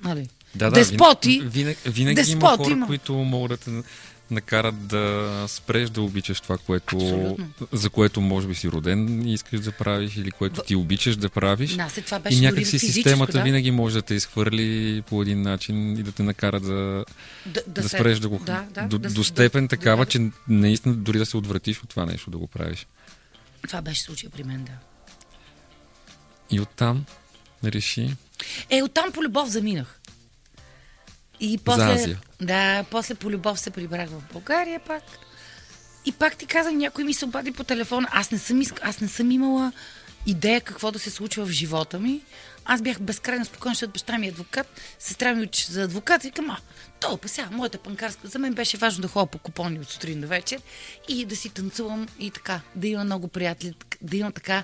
[0.05, 0.29] Нали?
[0.55, 1.41] Да, да, Деспоти.
[1.41, 2.87] Винаги, винаги Деспоти има хора, има.
[2.87, 3.83] които могат да те
[4.31, 7.49] накарат да спреш да обичаш това, което, Абсолютно.
[7.71, 11.29] за което може би си роден и искаш да правиш или което ти обичаш да
[11.29, 11.71] правиш.
[11.71, 13.43] Да, това и беше дори някакси системата да.
[13.43, 17.05] винаги може да те изхвърли по един начин и да те накара да,
[17.45, 18.39] Да, да, се- спреш да го...
[18.39, 21.83] Да, да, до, да до степен да- такава, да- че наистина дори да се отвратиш
[21.83, 22.87] от това нещо да го правиш.
[23.67, 24.71] Това беше случая при мен, да.
[26.51, 27.05] И оттам
[27.63, 28.15] реши...
[28.69, 29.99] Е, оттам по любов заминах.
[31.39, 32.21] И после, Азия.
[32.41, 35.03] Да, после по любов се прибрах в България пак.
[36.05, 38.07] И пак ти казах, някой ми се обади по телефона.
[38.11, 38.79] Аз не съм, иск...
[38.83, 39.71] аз не съм имала
[40.25, 42.21] идея какво да се случва в живота ми.
[42.65, 46.23] Аз бях безкрайно спокойна, защото баща ми е адвокат, сестра ми учи за адвокат.
[46.23, 46.57] И викам, а,
[46.99, 48.27] толкова сега, моята панкарска.
[48.27, 50.61] За мен беше важно да ходя по купони от сутрин до вечер
[51.09, 54.63] и да си танцувам и така, да имам много приятели, да имам така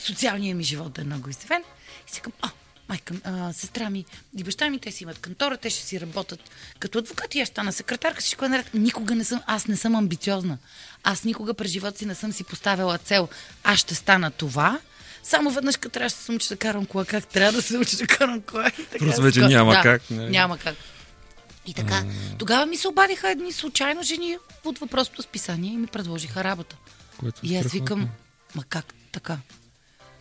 [0.00, 1.62] социалния ми живот да е много известен.
[2.08, 2.50] И си към, а,
[2.88, 4.04] майка, а, сестра ми
[4.36, 6.40] и баща ми, те си имат кантора, те ще си работят
[6.78, 8.74] като адвокат и аз стана секретарка, всичко е наред.
[8.74, 10.58] Никога не съм, аз не съм амбициозна.
[11.02, 13.28] Аз никога през живота си не съм си поставила цел.
[13.64, 14.80] Аз ще стана това.
[15.22, 17.96] Само веднъж, като трябваше да се науча да карам кола, как трябва да се науча
[17.96, 18.68] да карам кола.
[18.68, 20.30] И така Просто вече няма да, как, не?
[20.30, 20.76] Няма как.
[21.66, 22.04] И така,
[22.38, 26.76] тогава ми се обадиха едни случайно жени от въпросното списание и ми предложиха работа.
[27.16, 27.96] Което е И аз страхотно.
[27.96, 28.08] викам,
[28.54, 29.38] ма как така?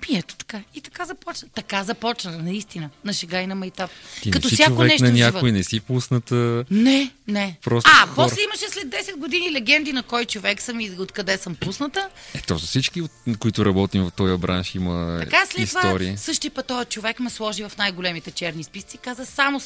[0.10, 0.62] Ми ето така.
[0.76, 1.48] И така започна.
[1.56, 2.90] Така започна, наистина.
[3.06, 3.92] На шега и на майтап.
[4.22, 6.66] Ти Като не си всяко човек нещо на някой, не си пусната...
[6.72, 7.58] Не, не.
[7.64, 8.16] Просто а, хора.
[8.16, 12.10] после имаше след 10 години легенди на кой човек съм и откъде съм пусната.
[12.36, 13.02] Ето, за всички,
[13.40, 16.08] които работим в този бранш, има Така след истории.
[16.08, 19.62] това същия път този човек ме сложи в най-големите черни списъци и каза само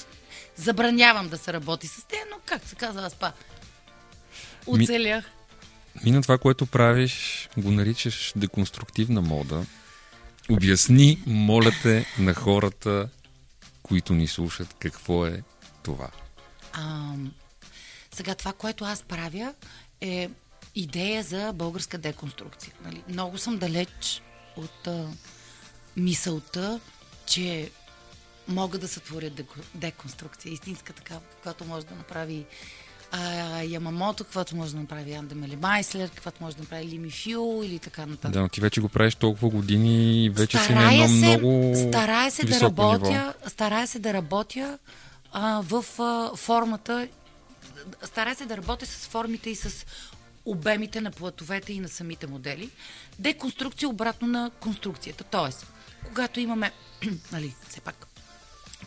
[0.55, 3.31] забранявам да се работи с те, но как се казва аз па?
[4.67, 5.25] Оцелях.
[6.03, 9.65] Мина това, което правиш, го наричаш деконструктивна мода.
[10.49, 13.09] Обясни, моля те, на хората,
[13.83, 15.43] които ни слушат, какво е
[15.83, 16.09] това.
[16.73, 17.13] А,
[18.11, 19.53] сега това, което аз правя
[20.01, 20.29] е
[20.75, 22.73] идея за българска деконструкция.
[22.83, 23.03] Нали?
[23.09, 24.21] Много съм далеч
[24.55, 25.07] от а,
[25.97, 26.79] мисълта,
[27.25, 27.71] че
[28.47, 29.41] могат да сътворят
[29.75, 32.45] деконструкция, истинска такава, каквато може да направи
[33.15, 37.79] а, Ямамото, каквото може да направи Андемели Майслер, каквото може да направи Лими Фю или
[37.79, 38.31] така нататък.
[38.31, 41.37] Да, но ти вече го правиш толкова години и вече старая си на едно се,
[41.37, 43.33] много старая се да работя, ниво.
[43.47, 44.79] Старая се да работя
[45.31, 47.07] а, в а, формата,
[48.03, 49.85] старая се да работя с формите и с
[50.45, 52.69] обемите на платовете и на самите модели.
[53.19, 55.23] Деконструкция обратно на конструкцията.
[55.23, 55.67] Тоест,
[56.05, 56.71] когато имаме,
[57.31, 58.07] нали, все пак,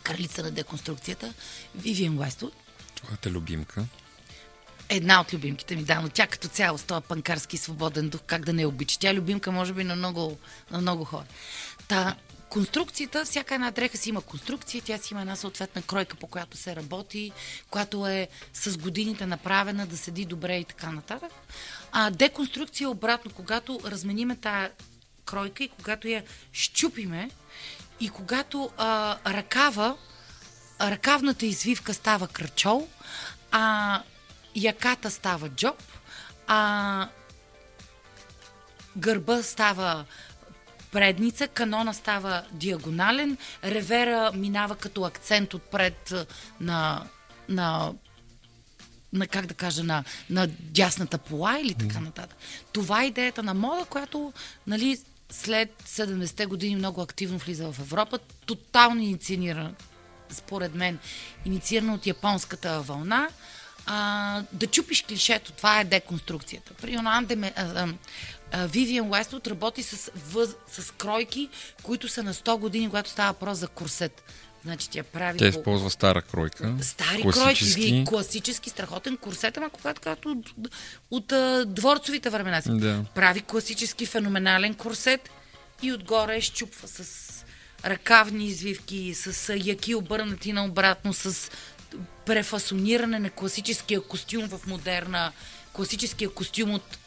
[0.03, 1.35] кралица на деконструкцията,
[1.75, 2.55] Вивиан Уествуд.
[2.95, 3.85] Твоята любимка.
[4.89, 8.45] Една от любимките ми, да, но тя като цяло с този панкарски свободен дух, как
[8.45, 8.99] да не обича.
[8.99, 10.39] Тя е любимка, може би, на много,
[10.71, 11.25] на много хора.
[11.89, 12.17] Та,
[12.49, 16.57] конструкцията, всяка една дреха си има конструкция, тя си има една съответна кройка, по която
[16.57, 17.33] се работи,
[17.71, 21.33] която е с годините направена, да седи добре и така нататък.
[21.93, 24.71] А деконструкция е обратно, когато размениме тая
[25.25, 27.31] кройка и когато я щупиме
[28.01, 29.97] и когато а, ръкава,
[30.81, 32.89] ръкавната извивка става кръчол,
[33.51, 34.03] а
[34.57, 35.83] яката става джоб,
[36.47, 37.09] а
[38.97, 40.05] гърба става
[40.93, 46.15] предница, канона става диагонален, ревера минава като акцент отпред
[46.61, 47.07] на,
[47.49, 47.93] на
[49.13, 52.39] на, как да кажа, на, на дясната пола или така нататък.
[52.73, 54.33] Това е идеята на мода, която
[54.67, 54.99] нали,
[55.31, 59.75] след 70-те години много активно влиза в Европа, тотално инициирана,
[60.31, 60.99] според мен,
[61.45, 63.29] инициирана от японската вълна,
[63.87, 65.53] а, да чупиш клишето.
[65.53, 66.75] Това е деконструкцията.
[66.75, 67.53] При Анде,
[68.55, 71.49] Вивиан Уествуд работи с, въз, с кройки,
[71.83, 74.23] които са на 100 години, когато става въпрос за курсет.
[74.65, 75.39] Значи тя прави...
[75.39, 76.75] Тя използва стара кройка.
[76.81, 80.55] Стари кройки, ви, класически, страхотен курсет, ама когато, когато от,
[81.11, 82.69] от, от дворцовите времена си.
[82.73, 83.05] Да.
[83.15, 85.31] Прави класически феноменален курсет
[85.83, 87.27] и отгоре щупва с
[87.85, 91.51] ръкавни извивки, с яки обърнати наобратно, с
[92.27, 95.33] префасониране на класическия костюм в модерна,
[95.73, 96.99] класическия костюм от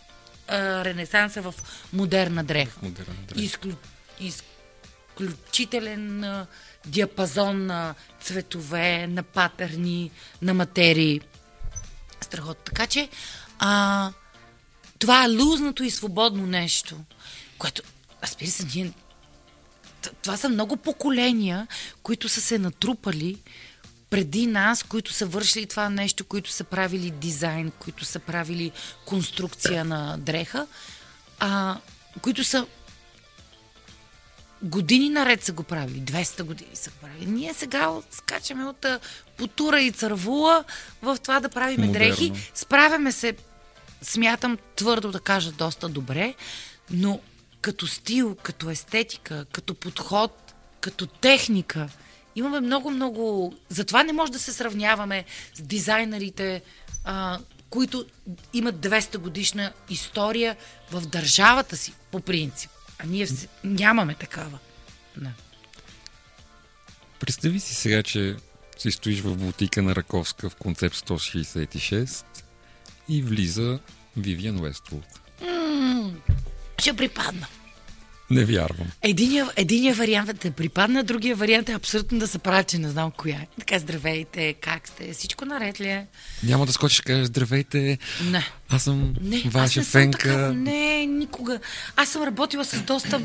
[0.48, 1.54] а, Ренесанса в
[1.94, 2.80] модерна дреха.
[2.82, 3.42] Модерна дреха.
[3.42, 3.74] Изклю,
[4.20, 6.48] изключителен а,
[6.86, 11.22] диапазон на цветове, на патерни, на материи.
[12.22, 12.64] Страхотно.
[12.64, 13.10] Така че
[13.60, 14.12] а,
[15.00, 16.98] това е лузното и свободно нещо,
[17.58, 17.82] което,
[18.24, 18.94] разбира се, ние
[20.22, 21.68] това са много поколения,
[22.04, 23.38] които са се натрупали
[24.10, 28.72] преди нас, които са вършили това нещо, които са правили дизайн, които са правили
[29.06, 30.68] конструкция на дреха,
[31.40, 31.78] а,
[32.22, 32.68] които са
[34.62, 37.26] години наред са го правили, 200 години са го правили.
[37.26, 38.86] Ние сега скачаме от
[39.38, 40.64] потура и цървула
[41.02, 42.06] в това да правиме Модерно.
[42.06, 42.34] дрехи.
[42.54, 43.36] Справяме се,
[44.02, 46.36] смятам твърдо да кажа, доста добре,
[46.92, 47.20] но
[47.62, 51.90] като стил, като естетика, като подход, като техника–
[52.40, 53.54] Имаме много-много...
[53.70, 56.62] Затова не може да се сравняваме с дизайнерите,
[57.04, 58.06] а, които
[58.54, 60.56] имат 200 годишна история
[60.92, 62.72] в държавата си, по принцип.
[63.00, 63.48] А ние вс...
[63.64, 64.60] нямаме такава.
[65.18, 65.34] Не.
[67.20, 68.36] Представи си сега, че
[68.78, 72.26] си стоиш в бутика на Раковска в концепт 166
[73.10, 73.80] и влиза
[74.18, 75.06] Вивиан Уествуд.
[76.78, 77.48] ще припадна.
[78.32, 78.88] Не вярвам.
[79.02, 82.90] Единия, единия вариант е да припадна, другия вариант е абсолютно да се прави, че не
[82.90, 83.42] знам коя.
[83.42, 85.14] И така, здравейте, как сте?
[85.14, 86.08] Всичко наред ли е?
[86.44, 87.98] Няма да скочиш, кажеш здравейте.
[88.24, 88.46] Не.
[88.70, 90.30] Аз съм не, ваша аз не фенка.
[90.30, 91.60] Съм така, не, никога.
[91.96, 93.22] Аз съм работила с доста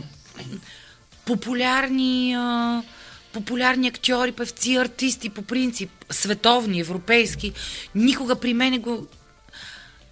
[1.24, 2.82] популярни, а,
[3.32, 7.52] популярни актьори, певци, артисти, по принцип, световни, европейски.
[7.94, 9.06] Никога при мен го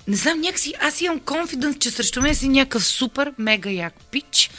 [0.09, 4.50] не знам, някакси аз имам конфиденс, че срещу мен си някакъв супер, мега як пич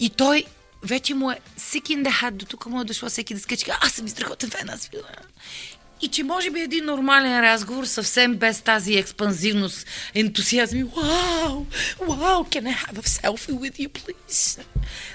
[0.00, 0.44] и той
[0.82, 4.08] вече му е всеки the до тук му е дошло всеки да скачи, аз съм
[4.08, 4.90] страхотен фен, аз
[6.00, 10.84] и че може би един нормален разговор, съвсем без тази експанзивност, ентусиазъм.
[10.84, 11.66] Вау,
[12.00, 14.60] вау, can I have a selfie with you, please?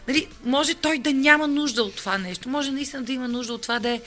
[0.07, 2.49] Нали, може той да няма нужда от това нещо.
[2.49, 4.01] Може наистина да има нужда от това да, е,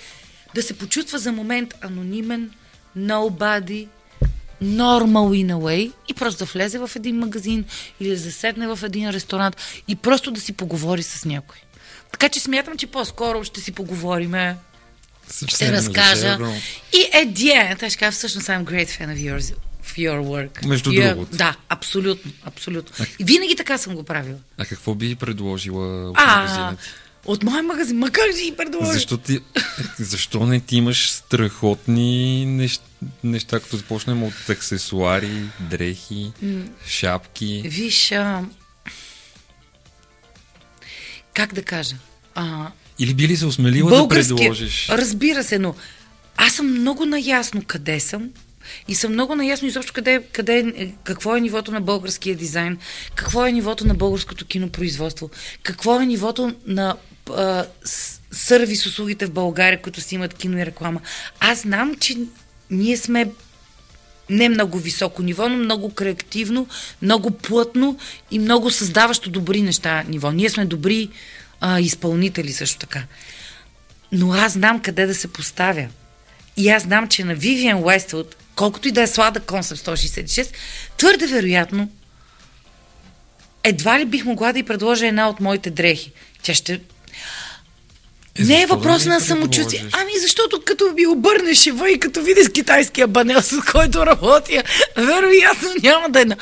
[0.55, 2.51] да се почувства за момент анонимен,
[2.99, 3.89] nobody,
[4.63, 7.65] normal in a way и просто да влезе в един магазин
[8.01, 9.57] или да заседне в един ресторант
[9.89, 11.59] и просто да си поговори с някой.
[12.13, 14.57] Така че смятам, че по-скоро ще си поговориме,
[15.49, 16.39] ще разкажа.
[16.93, 19.55] И е Диен, аз ще кажа, всъщност I'm great fan of yours
[19.85, 20.67] of your work.
[20.67, 21.37] Между You are- другото.
[21.37, 23.07] Да, абсолютно, абсолютно.
[23.19, 24.39] И винаги така съм го правила.
[24.59, 26.77] А какво би предложила от А, магазина?
[27.27, 28.93] От моя магазин, ма как ще ги предложа?
[28.93, 29.41] Защо, ти,
[29.99, 32.85] защо не ти имаш страхотни неща,
[33.25, 36.33] неща като започнем от аксесуари, дрехи,
[36.87, 37.63] шапки?
[37.65, 38.45] Виж, а...
[41.35, 41.97] как да кажа?
[42.35, 44.89] А, Или би ли се осмелила да предложиш?
[44.89, 45.75] Разбира се, но
[46.37, 48.31] аз съм много наясно къде съм
[48.89, 52.79] и съм много наясно изобщо къде, къде, какво е нивото на българския дизайн,
[53.15, 55.31] какво е нивото на българското кинопроизводство,
[55.63, 56.97] какво е нивото на
[57.31, 57.67] а,
[58.33, 61.01] сервис услугите в България, които си имат кино и реклама.
[61.41, 62.17] Аз знам, че
[62.71, 63.31] ние сме
[64.31, 66.67] не много високо ниво, но много креативно,
[67.03, 67.99] много плътно
[68.31, 70.33] и много създаващо добри неща ниво.
[70.33, 71.09] Ние сме добри
[71.61, 73.03] а, изпълнители също така.
[74.13, 75.89] Но аз знам къде да се поставя.
[76.57, 80.53] И аз знам, че на Vivian Westwood, колкото и да е сладък концепт 166,
[80.97, 81.89] твърде вероятно
[83.65, 86.13] едва ли бих могла да й предложа една от моите дрехи.
[86.43, 86.81] Тя ще...
[88.39, 89.85] Е, не е да въпрос не на я самочувствие.
[89.93, 94.63] Ами защото като ми обърнеш шева и като видиш китайския банел, с който работя,
[94.97, 96.37] вероятно няма да е на...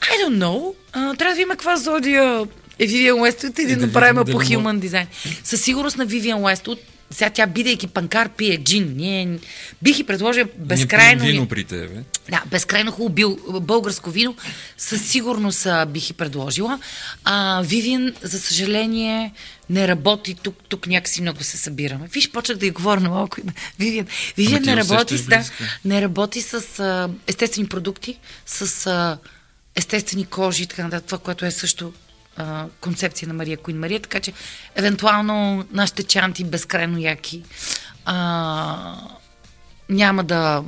[0.00, 0.74] I don't know.
[0.92, 2.46] А, трябва да видим каква зодия
[2.78, 5.06] е Vivian Westwood и да, И да направим по Human Design.
[5.44, 6.78] Със сигурност на Vivian Westwood
[7.10, 8.94] сега тя, бидейки панкар, пие джин.
[8.96, 9.38] Ние
[9.82, 11.14] бих и предложил безкрайно...
[11.14, 12.02] Не пием вино при тебе.
[12.30, 14.36] Да, безкрайно хубаво бил, българско вино.
[14.78, 16.78] Със сигурност бих и предложила.
[17.24, 19.32] А, Вивиан, за съжаление,
[19.70, 20.56] не работи тук.
[20.68, 22.08] Тук някакси много се събираме.
[22.12, 23.36] Виж, почнах да й говоря на малко.
[23.78, 25.44] Вивиан, Вивиан не я работи, с, да,
[25.84, 29.18] не работи с а, естествени продукти, с а,
[29.74, 31.06] естествени кожи и така нататък.
[31.06, 31.92] Това, което е също
[32.80, 34.32] концепция на Мария Куин Мария, така че
[34.74, 37.42] евентуално нашите чанти безкрайно яки
[38.04, 38.96] а,
[39.88, 40.64] няма да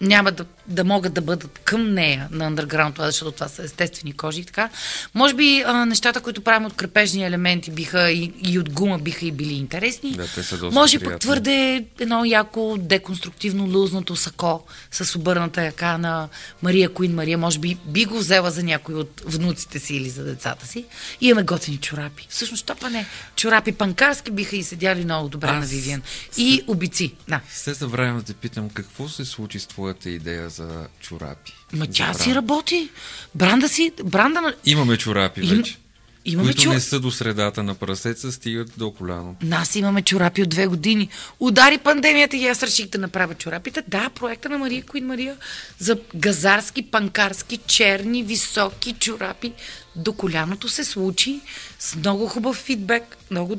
[0.00, 2.56] няма да, да могат да бъдат към нея на
[2.94, 4.68] това, защото това са естествени кожи и така.
[5.14, 9.26] Може би а, нещата, които правим от крепежни елементи биха и, и от гума биха
[9.26, 10.12] и били интересни.
[10.12, 15.98] Да, те са доста Може пък твърде едно яко деконструктивно лузнато сако с обърната яка
[15.98, 16.28] на
[16.62, 17.38] Мария Куин Мария.
[17.38, 20.84] Може би би го взела за някой от внуците си или за децата си.
[21.20, 22.26] И имаме готини чорапи.
[22.30, 23.06] Всъщност, па не?
[23.36, 26.02] Чорапи панкарски биха и седяли много добре Аз на Вивиан.
[26.36, 27.14] И обици.
[27.28, 27.40] Да.
[27.48, 31.52] Все забравям да те питам, какво се случи с твоята идея за чорапи?
[31.72, 32.20] Ма тя бранд.
[32.20, 32.88] си работи.
[33.34, 34.54] Бранда си, бранда на...
[34.64, 35.76] Имаме чорапи Им- вече,
[36.24, 36.72] Имаме които чу...
[36.72, 39.36] не са до средата на прасеца, стигат до коляно.
[39.42, 41.08] Нас имаме чорапи от две години.
[41.40, 43.82] Удари пандемията и аз реших да направя чорапите.
[43.88, 45.36] Да, проекта на Мария Куин Мария
[45.78, 49.52] за газарски, панкарски, черни, високи чорапи
[49.96, 51.40] до коляното се случи
[51.78, 53.16] с много хубав фидбек.
[53.30, 53.56] Много,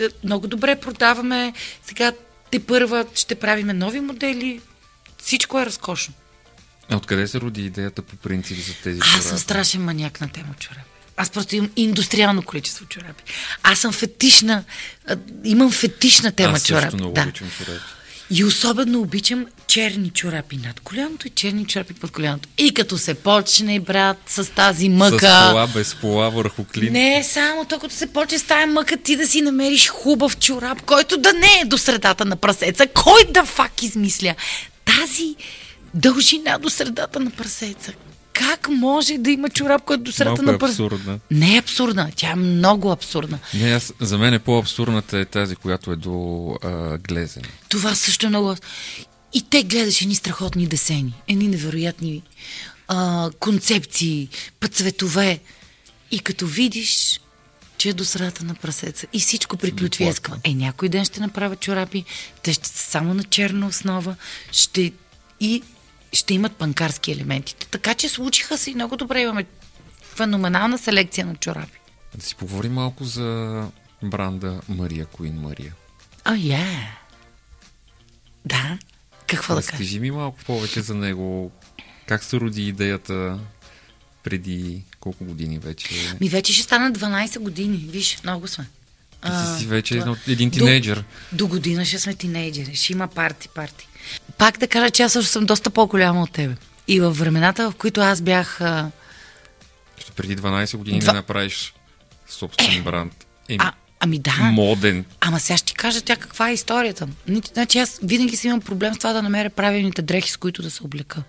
[0.00, 1.52] е, много добре продаваме.
[1.82, 2.12] Сега
[2.50, 4.60] те първа ще правиме нови модели.
[5.22, 6.14] Всичко е разкошно.
[6.90, 9.40] А откъде се роди идеята по принцип за тези Аз съм чорапи?
[9.40, 10.80] страшен маняк на тема чорапи.
[11.16, 13.22] Аз просто имам индустриално количество чорапи.
[13.62, 14.64] Аз съм фетишна,
[15.44, 16.96] имам фетишна тема Аз чорапи.
[16.96, 17.20] много да.
[17.22, 17.84] обичам чорапи.
[18.30, 22.48] И особено обичам черни чорапи над коляното и черни чорапи под коляното.
[22.58, 25.18] И като се почне, брат, с тази мъка.
[25.18, 26.92] С пола, без пола, върху клин.
[26.92, 30.38] Не е само то, като се почне с тая мъка, ти да си намериш хубав
[30.38, 32.86] чорап, който да не е до средата на прасеца.
[32.86, 34.34] Кой да фак измисля
[34.84, 35.34] тази
[35.98, 37.92] дължина до средата на прасеца?
[38.32, 40.82] Как може да има чорап, който до средата Малко е на прасеца?
[40.82, 41.18] абсурдна.
[41.30, 43.38] Не е абсурдна, тя е много абсурдна.
[43.54, 47.48] Не, аз, за мен е по-абсурдната е тази, която е до а, глезене.
[47.68, 48.56] Това също е много...
[49.34, 52.22] И те гледаш едни страхотни десени, едни невероятни
[52.88, 54.28] а, концепции,
[54.60, 55.40] път цветове.
[56.10, 57.20] И като видиш,
[57.78, 60.38] че е до средата на прасеца и всичко приключва ескава.
[60.44, 62.04] Е, някой ден ще направя чорапи,
[62.42, 64.16] те ще са само на черна основа,
[64.52, 64.92] ще
[65.40, 65.62] и
[66.12, 67.54] ще имат панкарски елементи.
[67.54, 69.20] Така че случиха се и много добре.
[69.20, 69.44] Имаме
[70.02, 71.78] феноменална селекция на чорапи.
[72.14, 73.66] Да си поговорим малко за
[74.02, 75.74] бранда Мария Куин Мария.
[76.24, 76.86] О, oh, yeah.
[78.44, 78.78] Да.
[79.26, 79.72] Какво да кажа?
[79.72, 81.52] Разкажи ми малко повече за него.
[82.06, 83.38] Как се роди идеята
[84.22, 86.16] преди колко години вече?
[86.20, 87.76] Ми вече ще стана 12 години.
[87.76, 88.66] Виж, много сме.
[89.22, 91.04] Ти си, си вече това- един До- тинейджър.
[91.32, 92.76] До, година ще сме тинейджери.
[92.76, 93.87] Ще има парти, парти.
[94.38, 96.54] Пак да кажа, че аз също съм доста по-голяма от тебе.
[96.88, 98.60] И във времената, в които аз бях...
[98.60, 98.90] А,
[100.16, 101.74] преди 12 години Два- да направиш
[102.28, 103.26] собствен бранд.
[103.48, 104.32] Е, а, ами да.
[104.52, 105.04] моден.
[105.20, 107.08] Ама сега ще ти кажа тя каква е историята.
[107.52, 110.70] Значи аз винаги си имам проблем с това да намеря правилните дрехи, с които да
[110.70, 111.22] се облека.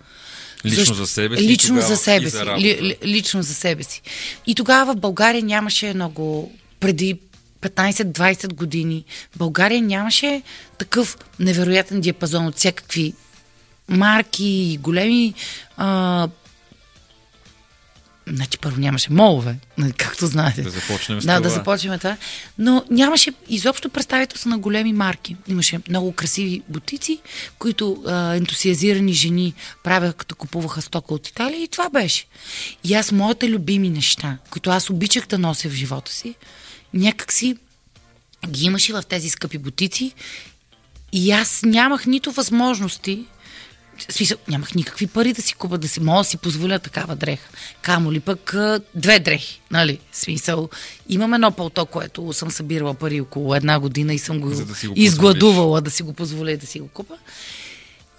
[0.64, 2.36] Лично за себе си, Лично тогава за себе си.
[2.36, 4.02] за ли, лично за себе си.
[4.46, 6.52] И тогава в България нямаше много.
[6.80, 7.18] Преди
[7.60, 9.04] 15-20 години
[9.36, 10.42] България нямаше
[10.78, 13.14] такъв невероятен диапазон от всякакви
[13.88, 15.34] марки и големи
[15.76, 16.28] а,
[18.28, 20.62] Значи първо нямаше молове, нали, както знаете.
[20.62, 21.40] Да започнем с да, това.
[21.40, 22.16] да започнем това.
[22.58, 25.36] Но нямаше изобщо представителство на големи марки.
[25.48, 27.18] Имаше много красиви бутици,
[27.58, 32.26] които а, ентусиазирани жени правяха, като купуваха стока от Италия и това беше.
[32.84, 36.34] И аз моите любими неща, които аз обичах да нося в живота си,
[36.94, 37.56] някакси
[38.48, 40.12] ги имаше в тези скъпи бутици
[41.12, 43.24] и аз нямах нито възможности
[44.08, 47.16] в смисъл, нямах никакви пари да си купа, да си мога да си позволя такава
[47.16, 47.48] дреха.
[47.82, 48.54] Камо ли пък
[48.94, 49.98] две дрехи, нали?
[50.12, 50.68] Смисъл,
[51.08, 54.74] имам едно пълто, което съм събирала пари около една година и съм го, За да
[54.88, 57.14] го изгладувала да си го позволя и да си го купа.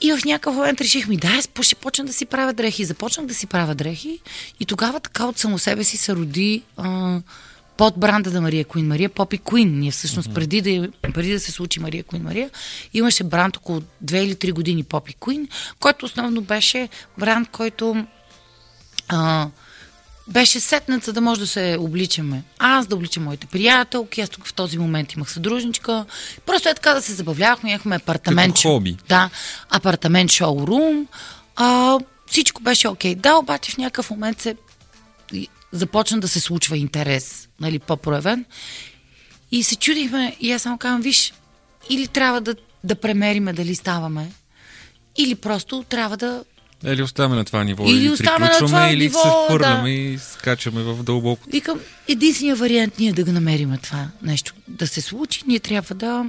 [0.02, 2.86] И в някакъв момент реших ми, да, аз ще почна да си правя дрехи.
[2.86, 4.20] Започнах да си правя дрехи
[4.60, 7.20] и тогава така от само себе си се роди а,
[7.82, 9.80] под бранда на Мария Куин Мария, Попи Куин.
[9.80, 10.34] Ние всъщност mm-hmm.
[10.34, 12.50] преди, да, преди да се случи Мария Куин Мария,
[12.94, 15.48] имаше бранд около 2 или 3 години Попи Куин,
[15.80, 18.06] който основно беше бранд, който
[19.08, 19.48] а,
[20.28, 22.44] беше сетнат, за да може да се обличаме.
[22.60, 26.06] Аз да обличам моите приятелки, аз тук в този момент имах съдружничка.
[26.46, 28.56] Просто е така да се забавлявахме, имахме апартамент.
[28.56, 28.98] Като хоби.
[29.10, 29.30] Да,
[29.70, 31.08] апартамент шоурум.
[31.56, 33.16] А, всичко беше окей.
[33.16, 34.56] Да, обаче в някакъв момент се
[35.72, 38.46] започна да се случва интерес, нали, по-проявен.
[39.52, 41.34] И се чудихме, и аз само казвам, виж,
[41.90, 44.32] или трябва да, да премериме дали ставаме,
[45.18, 46.44] или просто трябва да
[46.86, 49.96] Или оставаме на това ниво, Или или, оставаме на това или ниво, се хвърляме да.
[49.96, 51.50] и скачаме в дълбоко.
[51.50, 56.26] Викам, единствения вариант ние да го намерим това нещо да се случи, ние трябва да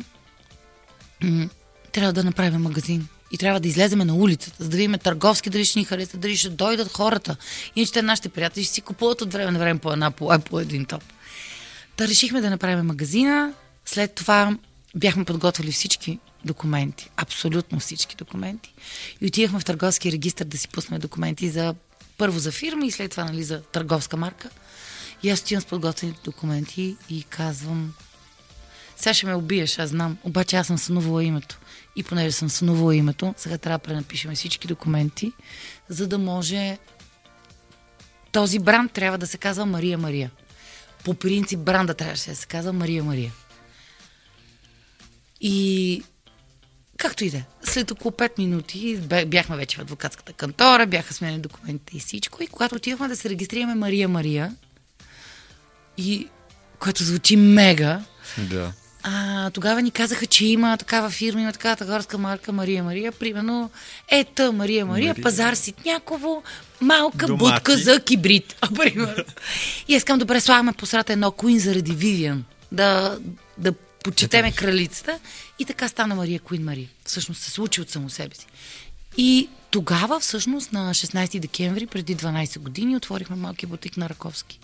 [1.92, 3.08] трябва да направим магазин.
[3.32, 6.36] И трябва да излеземе на улицата, за да видим търговски дали ще ни харесат, дали
[6.36, 7.36] ще дойдат хората.
[7.76, 10.60] Иначе те нашите приятели ще си купуват от време на време по една, по, по
[10.60, 11.02] един топ.
[11.96, 13.54] Та решихме да направим магазина.
[13.84, 14.56] След това
[14.94, 17.10] бяхме подготвили всички документи.
[17.16, 18.74] Абсолютно всички документи.
[19.20, 21.74] И отидахме в търговски регистр да си пуснем документи за
[22.18, 24.50] първо за фирма и след това нали, за търговска марка.
[25.22, 27.92] И аз отивам с подготвените документи и казвам
[29.02, 30.18] сега ще ме убиеш, аз знам.
[30.24, 31.58] Обаче аз съм сънувала името.
[31.96, 35.32] И понеже съм сънувала името, сега трябва да пренапишем всички документи,
[35.88, 36.78] за да може
[38.32, 40.30] този бранд трябва да се казва Мария Мария.
[41.04, 43.32] По принцип бранда трябваше да се казва Мария Мария.
[45.40, 46.02] И
[46.96, 47.36] както и да.
[47.36, 47.44] е.
[47.64, 52.42] След около 5 минути бяхме вече в адвокатската кантора, бяха сменени документите и всичко.
[52.42, 54.56] И когато отидохме да се регистрираме Мария Мария,
[55.96, 56.28] и
[56.78, 58.04] което звучи мега,
[58.38, 58.72] Да.
[59.02, 63.12] А, тогава ни казаха, че има такава фирма, има такава търговска марка Мария Мария.
[63.12, 63.70] Примерно,
[64.08, 65.22] ета Мария Мария, Мария.
[65.22, 66.42] пазар Ситняково,
[66.80, 67.54] малка Домати.
[67.54, 68.56] будка за кибрид.
[68.76, 69.24] Примерно.
[69.88, 72.44] И аз искам добре, слагаме по срата едно Куин заради Вивиан.
[72.72, 73.18] Да,
[73.58, 73.72] да
[74.04, 75.18] почетеме кралицата.
[75.58, 76.88] И така стана Мария Куин Мария.
[77.04, 78.46] Всъщност се случи от само себе си.
[79.16, 84.58] И тогава, всъщност, на 16 декември, преди 12 години, отворихме малки бутик на Раковски.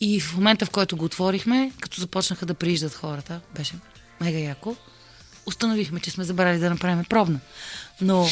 [0.00, 3.74] И в момента, в който го отворихме, като започнаха да прииждат хората, беше
[4.20, 4.76] мега яко,
[5.46, 7.40] установихме, че сме забрали да направим пробна.
[8.00, 8.28] Но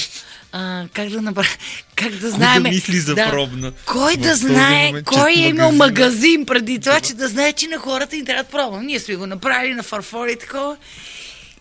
[0.52, 1.58] а, как да направим,
[1.94, 2.62] как да знаем...
[2.62, 7.28] мисли за пробна Кой да знае, момент, кой е имал магазин преди това, че да
[7.28, 8.82] знае, че на хората им трябва пробна.
[8.82, 10.76] Ние сме го направили на фарфори и такова.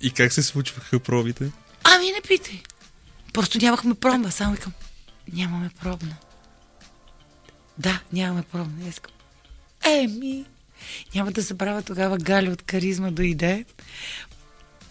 [0.01, 1.51] И как се случваха пробите?
[1.83, 2.61] Ами не питай.
[3.33, 4.31] Просто нямахме пробна.
[4.31, 4.73] Само викам,
[5.33, 6.15] нямаме пробна.
[7.77, 8.89] Да, нямаме пробна.
[8.89, 9.11] Искам.
[9.87, 10.45] Еми,
[11.15, 13.65] няма да забравя тогава Галя от Каризма дойде.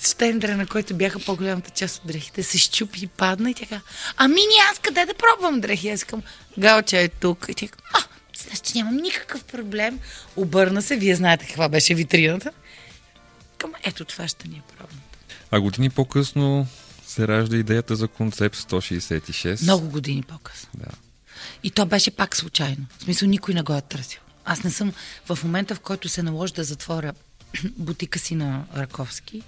[0.01, 3.81] Штендера, на който бяха по-голямата част от дрехите, се щупи и падна и тя каза,
[4.17, 5.91] ами ни аз къде да пробвам дрехи?
[5.91, 6.23] Аз искам,
[6.59, 7.47] Галча е тук.
[7.49, 7.99] И тя каза, а,
[8.49, 9.99] значи нямам никакъв проблем.
[10.37, 12.53] Обърна се, вие знаете каква беше витрината.
[13.59, 15.03] Към, ето това ще ни е пробната.
[15.51, 16.67] А години по-късно
[17.07, 19.63] се ражда идеята за концепт 166.
[19.63, 20.69] Много години по-късно.
[20.75, 20.91] Да.
[21.63, 22.87] И то беше пак случайно.
[22.99, 24.21] В смисъл, никой не го е търсил.
[24.47, 24.93] Аз не съм
[25.27, 27.13] в момента, в който се наложи да затворя
[27.77, 29.43] бутика си на Раковски,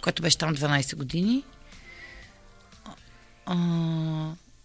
[0.00, 1.42] който беше там 12 години.
[3.46, 3.54] А,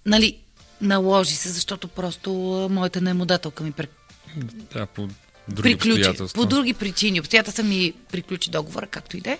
[0.06, 0.38] нали,
[0.82, 2.32] наложи се, защото просто
[2.72, 3.88] моята наемодателка ми пре,
[4.74, 5.08] Да, по
[5.48, 6.34] други приключи.
[6.34, 7.20] По други причини.
[7.20, 9.40] Обстоятелства ми приключи договора, както и да е.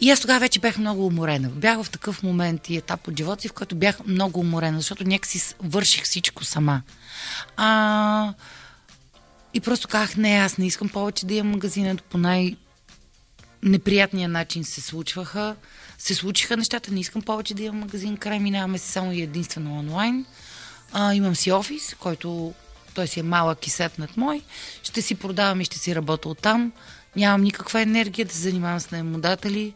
[0.00, 1.48] И аз тогава вече бях много уморена.
[1.48, 5.04] Бях в такъв момент и етап от живота си, в който бях много уморена, защото
[5.04, 6.82] някакси върших всичко сама.
[7.56, 8.34] А,
[9.54, 12.56] и просто казах, не, аз не искам повече да имам магазина, по най-
[13.62, 15.56] неприятния начин се случваха.
[15.98, 19.78] Се случиха нещата, не искам повече да имам магазин, край минаваме си само и единствено
[19.78, 20.24] онлайн.
[20.92, 22.54] А, имам си офис, който
[22.94, 24.42] той си е малък и сетнат мой.
[24.82, 26.72] Ще си продавам и ще си работя оттам.
[27.16, 29.74] Нямам никаква енергия да се занимавам с наемодатели.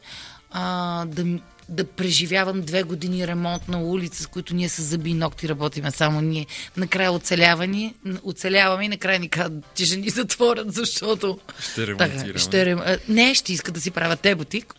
[0.51, 1.24] А, да,
[1.69, 5.91] да преживявам две години ремонт на улица, с които ние с зъби и ногти работиме
[5.91, 6.47] само ние.
[6.77, 11.39] Накрая оцелявани, оцеляваме и накрая ни казват, че жени затворят, защото...
[11.61, 12.39] Ще ремонтираме.
[12.39, 12.81] ще рем...
[13.09, 14.75] Не, ще искат да си правят те бутик.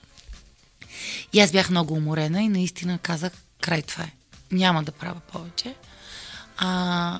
[1.33, 3.31] И аз бях много уморена и наистина казах,
[3.61, 4.11] край това е.
[4.51, 5.75] Няма да правя повече.
[6.57, 7.19] А,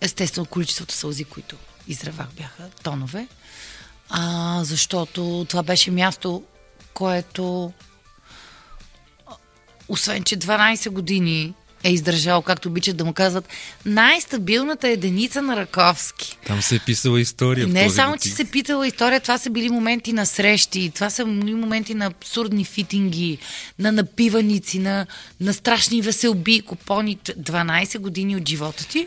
[0.00, 1.56] естествено, количеството сълзи, които
[1.88, 3.28] изревах, бяха тонове.
[4.08, 6.42] А, защото това беше място,
[6.94, 7.72] което
[9.88, 11.54] освен, че 12 години
[11.84, 13.48] е издържал, както обичат да му казват,
[13.86, 16.38] най-стабилната единица на Раковски.
[16.46, 17.66] Там се е писала история.
[17.66, 18.22] Не само, бутик.
[18.22, 22.06] че се питала история, това са били моменти на срещи, това са били моменти на
[22.06, 23.38] абсурдни фитинги,
[23.78, 25.06] на напиваници, на,
[25.40, 27.18] на страшни веселби, купони.
[27.18, 29.06] 12 години от живота ти.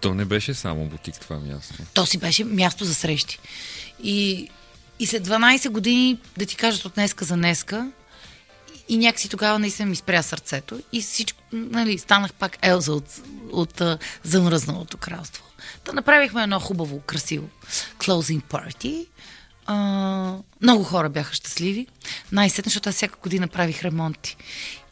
[0.00, 1.74] То не беше само бутик това място.
[1.94, 3.38] То си беше място за срещи.
[4.02, 4.48] И,
[5.00, 7.90] и след 12 години, да ти кажат от днеска за днеска,
[8.88, 13.20] и някакси тогава наистина ми спря сърцето и всичко, нали, станах пак Елза от,
[13.52, 15.44] от, от замръзналото кралство.
[15.84, 17.48] Та направихме едно хубаво, красиво
[17.98, 19.06] closing party.
[19.66, 21.86] А, много хора бяха щастливи.
[22.32, 24.36] Най-сетне, защото аз всяка година правих ремонти.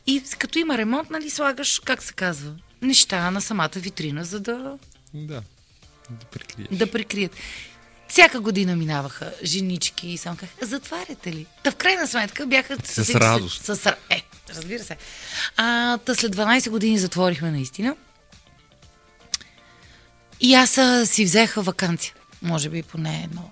[0.07, 4.79] И като има ремонт, нали, слагаш, как се казва, неща на самата витрина, за да
[5.15, 5.43] Да.
[6.11, 6.69] Да прикриеш.
[6.71, 7.33] да прикрият.
[8.13, 11.47] Всяка година минаваха женички и само казах, затваряте ли?
[11.63, 12.77] Та в крайна сметка бяха...
[12.85, 13.65] С с- радост.
[13.65, 14.23] С, с, е,
[14.55, 14.97] разбира се.
[15.57, 17.97] А, та след 12 години затворихме наистина.
[20.41, 22.15] И аз а, си взеха вакансия.
[22.43, 23.51] Може би поне едно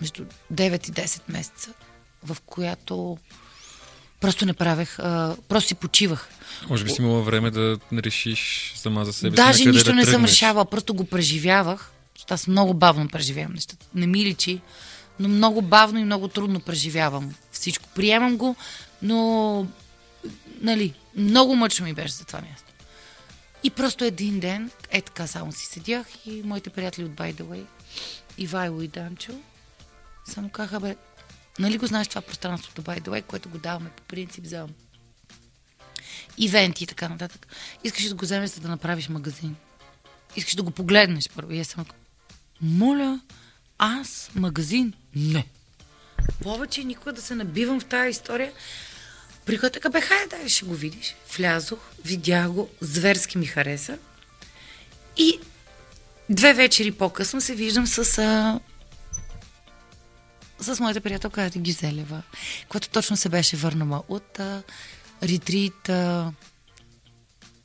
[0.00, 1.70] между 9 и 10 месеца,
[2.24, 3.18] в която
[4.20, 6.28] просто не правех, а, просто си почивах.
[6.68, 9.36] Може би си имала време да решиш сама за себе си.
[9.36, 11.92] Даже нищо да не съм решавала, просто го преживявах.
[12.20, 13.86] Защото аз много бавно преживявам нещата.
[13.94, 14.60] Не ми личи,
[15.20, 17.88] но много бавно и много трудно преживявам всичко.
[17.94, 18.56] Приемам го,
[19.02, 19.66] но
[20.60, 22.72] нали, много мъчно ми беше за това място.
[23.62, 27.42] И просто един ден, е така само си седях и моите приятели от By the
[27.42, 27.64] Way,
[28.38, 29.32] Ивайло и Данчо,
[30.24, 30.96] само казаха, бе,
[31.58, 34.68] нали го знаеш това пространството By the Way, което го даваме по принцип за
[36.38, 37.46] ивенти и така нататък.
[37.84, 39.56] Искаш да го вземеш, за да направиш магазин.
[40.36, 41.52] Искаш да го погледнеш първо.
[41.52, 41.84] И аз съм
[42.62, 43.20] моля,
[43.78, 44.92] аз магазин?
[45.16, 45.46] Не.
[46.42, 48.52] Повече никога да се набивам в тази история.
[49.44, 51.14] При което така бе, хайде, дай ще го видиш.
[51.36, 53.98] Влязох, видях го, зверски ми хареса.
[55.16, 55.40] И
[56.30, 58.60] две вечери по-късно се виждам с а,
[60.60, 62.22] с моята приятелка Ати Гизелева,
[62.68, 64.62] която точно се беше върнала от а,
[65.22, 66.32] ретрит а,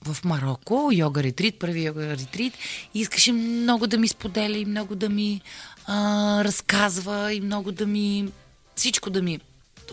[0.06, 2.53] в Марокко, йога ретрит, първи йога ретрит
[2.93, 5.41] и искаше много да ми споделя и много да ми
[5.86, 8.28] а, разказва и много да ми
[8.76, 9.39] всичко да ми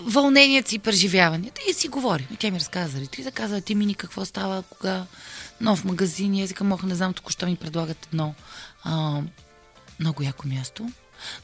[0.00, 2.26] вълненията си и преживяванията и си говорим.
[2.32, 5.06] И тя ми разказа за ретрита, каза, ти мини какво става, кога
[5.60, 8.34] нов магазин и аз мога не знам, току-що ми предлагат едно
[8.84, 9.20] а,
[10.00, 10.90] много яко място.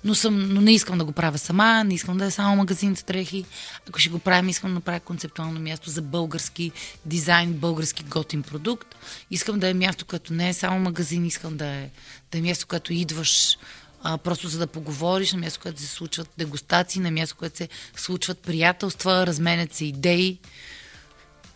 [0.05, 2.95] Но, съм, но не искам да го правя сама, не искам да е само магазин
[2.95, 3.45] за дрехи.
[3.89, 6.73] Ако ще го правим, искам да направя концептуално място за български
[7.05, 8.95] дизайн, български готин продукт.
[9.31, 11.91] Искам да е място, което не е само магазин, искам да е,
[12.33, 13.59] да е място, което идваш
[14.03, 17.69] а, просто за да поговориш, на място, което се случват дегустации, на място, което се
[17.97, 20.39] случват приятелства, разменят се идеи.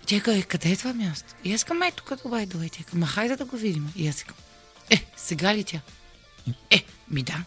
[0.02, 1.34] И тя казва, е, къде е това място?
[1.44, 2.62] И аз към ето като бай долу.
[2.62, 3.92] И тя казва, ма хайде да го видим.
[3.96, 4.44] И аз казвам,
[4.90, 5.80] е, сега ли тя?
[6.70, 7.44] Е, ми да.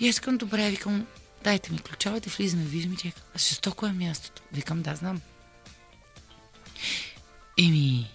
[0.00, 1.06] И аз казвам, добре, викам,
[1.44, 2.96] дайте ми ключовете, влизаме, виждаме,
[3.34, 4.42] а жестоко е мястото.
[4.52, 5.20] Викам, да, знам.
[7.58, 8.10] Еми,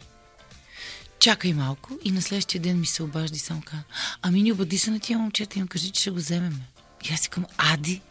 [1.20, 3.84] чакай малко и на следващия ден ми се обажди само каза,
[4.22, 6.62] ами ни обади се на тия момчета и им кажи, че ще го вземем.
[7.10, 8.02] И аз си към, Ади,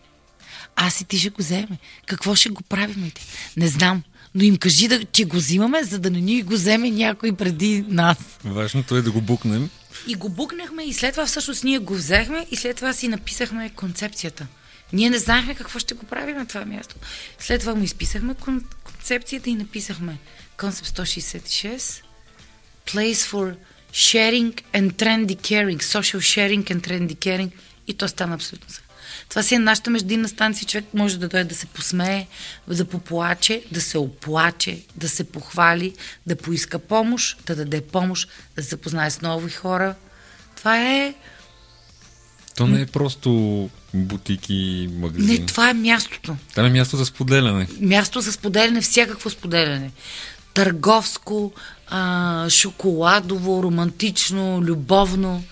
[0.77, 1.79] аз и ти ще го вземе.
[2.07, 3.13] Какво ще го правим?
[3.57, 4.03] Не знам,
[4.35, 7.85] но им кажи, да, че го взимаме, за да не ни го вземе някой преди
[7.89, 8.19] нас.
[8.45, 9.71] Важното е да го букнем.
[10.07, 13.71] И го букнахме и след това всъщност ние го взехме и след това си написахме
[13.71, 14.47] концепцията.
[14.93, 16.97] Ние не знаехме какво ще го правим на това място.
[17.39, 20.19] След това му изписахме кон- концепцията и написахме
[20.59, 22.03] Concept 166
[22.87, 23.55] Place for
[23.93, 27.51] Sharing and Trendy Caring Social Sharing and Trendy Caring
[27.87, 28.84] и то стана абсолютно сега.
[29.35, 30.69] Това си е нашата междинна станция.
[30.69, 32.27] Човек може да дойде да се посмее,
[32.69, 35.95] да поплаче, да се оплаче, да се похвали,
[36.27, 39.95] да поиска помощ, да даде помощ, да се запознае с нови хора.
[40.57, 41.15] Това е...
[42.57, 43.31] То не е просто
[43.95, 45.27] бутик и магазин.
[45.27, 46.37] Не, това е мястото.
[46.55, 47.69] Там е място за споделяне.
[47.81, 49.91] Място за споделяне, всякакво споделяне.
[50.55, 51.53] Търговско,
[51.89, 55.45] а, шоколадово, романтично, любовно.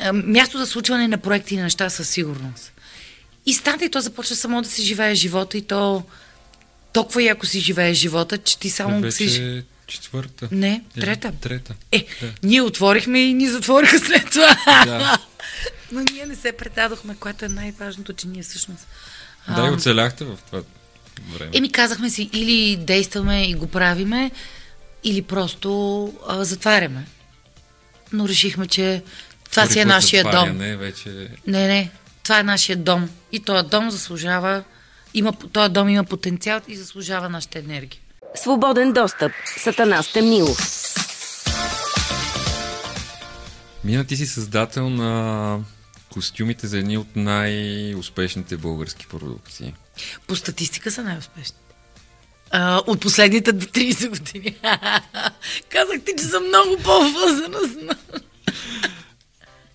[0.00, 2.72] А, място за случване на проекти и неща със сигурност.
[3.50, 6.02] И стана и то започва само да се живее живота и то
[6.92, 9.62] толкова яко си живееш живота, че ти само Вече си...
[9.86, 10.48] четвърта.
[10.52, 11.32] Не, Или трета.
[11.40, 11.74] Трета.
[11.92, 12.32] Е, Да.
[12.42, 14.56] ние отворихме и ни затвориха след това.
[14.86, 15.18] Да.
[15.92, 18.86] Но ние не се предадохме, което е най-важното, че ние всъщност...
[19.56, 20.62] Да, и оцеляхте в това
[21.32, 21.50] време.
[21.54, 24.30] Еми казахме си, или действаме и го правиме,
[25.04, 25.70] или просто
[26.28, 27.06] а, затваряме.
[28.12, 29.02] Но решихме, че
[29.50, 30.32] това Втори си е нашия дом.
[30.32, 31.28] затваряне, вече...
[31.46, 31.90] Не, не,
[32.22, 33.10] това е нашия дом.
[33.32, 34.64] И този дом заслужава,
[35.14, 38.00] има, този дом има потенциал и заслужава нашата енергия.
[38.34, 39.32] Свободен достъп.
[39.56, 40.58] Сатана Стемнилов.
[43.84, 45.58] Мина, ти си създател на
[46.12, 49.74] костюмите за едни от най-успешните български продукции.
[50.26, 51.56] По статистика са най-успешни.
[52.50, 54.56] А, от последните до 30 години.
[55.68, 57.96] Казах ти, че съм много по-възрастна.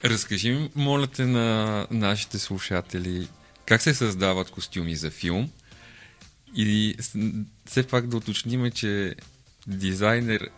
[0.06, 3.28] Разкажи, ми, моля те, на нашите слушатели
[3.66, 5.50] как се създават костюми за филм
[6.56, 6.96] и
[7.66, 9.16] все пак да уточним, че
[9.68, 10.50] дизайнер,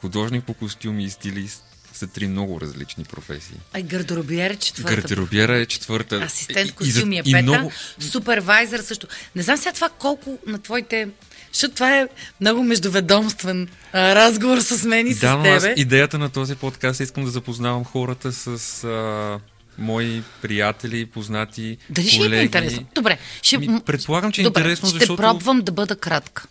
[0.00, 3.56] художник по костюми и стилист са три много различни професии.
[3.72, 4.96] Ай, гардеробиер е четвърта.
[4.96, 6.16] Гардеробиера е четвърта.
[6.16, 9.06] Асистент И- и костюми е и пета, много- супервайзър също.
[9.36, 11.08] Не знам сега това колко на твоите...
[11.56, 12.08] Защото това е
[12.40, 15.74] много междуведомствен а, разговор с мен и с Да, но аз тебе.
[15.76, 18.46] идеята на този подкаст е искам да запознавам хората с
[18.84, 19.38] а,
[19.78, 22.36] мои приятели, познати, Дали ще колеги.
[22.36, 22.84] е интересно?
[22.94, 23.18] Добре.
[23.42, 26.46] Ще, Ми, предполагам, че е Добре, интересно, ще защото- пробвам да бъда кратка.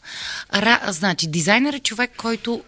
[0.53, 2.61] Ра, значи, дизайнер е човек, който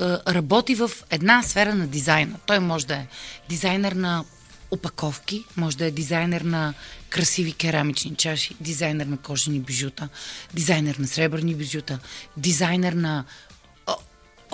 [0.00, 2.36] е, работи в една сфера на дизайна.
[2.46, 3.06] Той може да е
[3.48, 4.24] дизайнер на
[4.70, 6.74] опаковки, може да е дизайнер на
[7.14, 10.08] красиви керамични чаши, дизайнер на кожени бижута,
[10.54, 11.98] дизайнер на сребърни бижута,
[12.36, 13.24] дизайнер на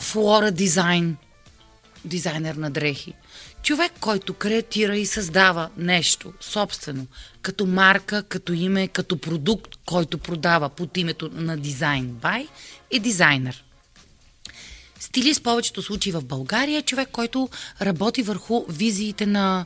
[0.01, 1.17] флора дизайн,
[2.05, 3.15] дизайнер на дрехи.
[3.63, 7.07] Човек, който креатира и създава нещо собствено,
[7.43, 12.49] като марка, като име, като продукт, който продава под името на дизайн бай,
[12.91, 13.65] е дизайнер.
[14.99, 17.49] Стилист в повечето случаи в България е човек, който
[17.83, 19.65] работи върху визиите на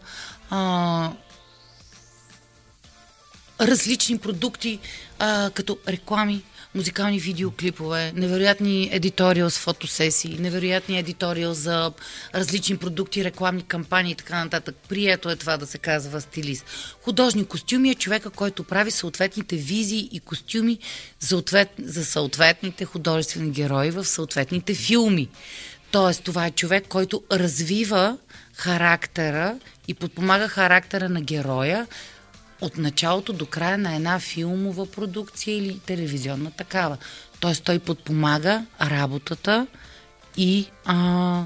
[0.50, 1.12] а,
[3.60, 4.78] различни продукти,
[5.18, 6.42] а, като реклами,
[6.74, 11.92] музикални видеоклипове, невероятни едиториал с фотосесии, невероятни едиториал за
[12.34, 14.76] различни продукти, рекламни кампании и така нататък.
[14.88, 16.64] Прието е това да се казва стилист.
[17.02, 20.78] Художник костюми е човека, който прави съответните визии и костюми
[21.20, 25.28] за, ответ, за съответните художествени герои в съответните филми.
[25.90, 28.18] Тоест, това е човек, който развива
[28.54, 31.86] характера и подпомага характера на героя
[32.64, 36.96] от началото до края на една филмова продукция или телевизионна такава.
[37.40, 39.66] Тоест той подпомага работата
[40.36, 41.44] и а,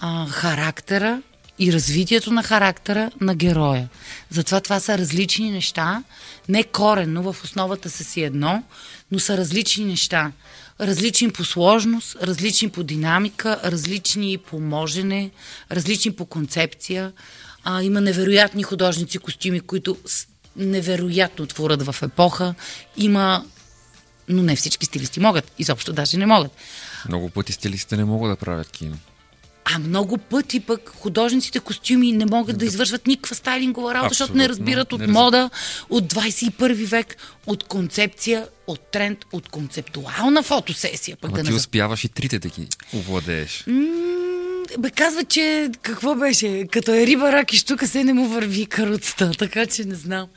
[0.00, 1.22] а, характера
[1.58, 3.88] и развитието на характера на героя.
[4.30, 6.02] Затова това са различни неща,
[6.48, 8.62] не коренно, в основата са си едно,
[9.10, 10.32] но са различни неща.
[10.80, 15.30] Различни по сложност, различни по динамика, различни по можене,
[15.70, 17.12] различни по концепция.
[17.64, 19.96] А, има невероятни художници костюми, които
[20.56, 22.54] невероятно творят в епоха.
[22.96, 23.44] Има,
[24.28, 25.52] но не всички стилисти могат.
[25.58, 26.52] Изобщо даже не могат.
[27.08, 28.96] Много пъти стилистите не могат да правят кино.
[29.66, 34.44] А много пъти пък художниците костюми не могат да извършват никаква стайлингова работа, защото не
[34.44, 34.62] Абсолютно.
[34.62, 35.50] разбират от Не разб- мода,
[35.90, 41.16] от 21 век, от концепция, от тренд, от концептуална фотосесия.
[41.16, 43.64] Пък Ама да ти не успяваш и трите да ги овладееш.
[43.66, 43.86] М,
[44.78, 46.66] Бе, казва, че какво беше?
[46.70, 50.28] Като е риба, рак и штука, се не му върви каруцата, така че не знам.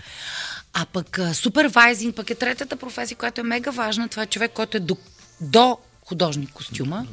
[0.73, 4.07] А пък супервайзинг, пък е третата професия, която е мега важна.
[4.07, 4.97] Това е човек, който е до,
[5.41, 7.07] до художник костюма.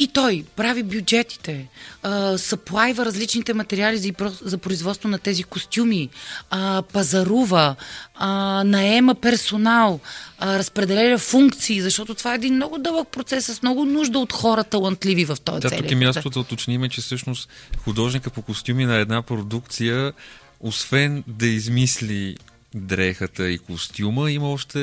[0.00, 1.68] И той прави бюджетите,
[2.02, 6.08] а, съплайва различните материали за, производство на тези костюми,
[6.50, 7.76] а, пазарува,
[8.14, 10.00] а, наема персонал,
[10.38, 14.64] а, разпределя функции, защото това е един много дълъг процес с много нужда от хора
[14.64, 17.48] талантливи в този Да, целия тук е мястото да уточним, че всъщност
[17.84, 20.12] художника по костюми на една продукция,
[20.60, 22.36] освен да измисли
[22.74, 24.80] дрехата и костюма, има още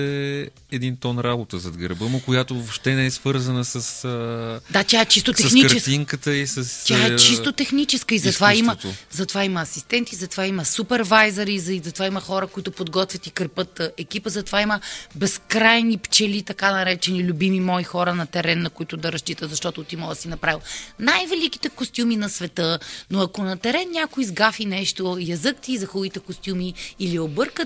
[0.71, 3.75] един тон работа зад гърба му, която въобще не е свързана с,
[4.05, 5.75] а, Да, тя е чисто с техническа.
[5.75, 6.83] картинката и с...
[6.86, 8.77] Тя е чисто техническа и затова има,
[9.11, 13.81] затова има асистенти, затова има супервайзъри, за- и затова има хора, които подготвят и кърпат
[13.97, 14.79] екипа, затова има
[15.15, 19.95] безкрайни пчели, така наречени любими мои хора на терен, на които да разчитат, защото ти
[19.95, 20.59] мога да си направил
[20.99, 22.79] най-великите костюми на света,
[23.11, 27.19] но ако на терен някой изгафи нещо, язък ти за хубавите костюми или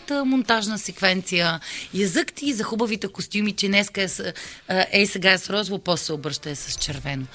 [0.09, 1.59] обърката монтажна секвенция,
[1.93, 4.07] язък ти за хубавите костюми, че днеска е,
[4.91, 7.25] ей сега е с розово, после се обръща е с червено.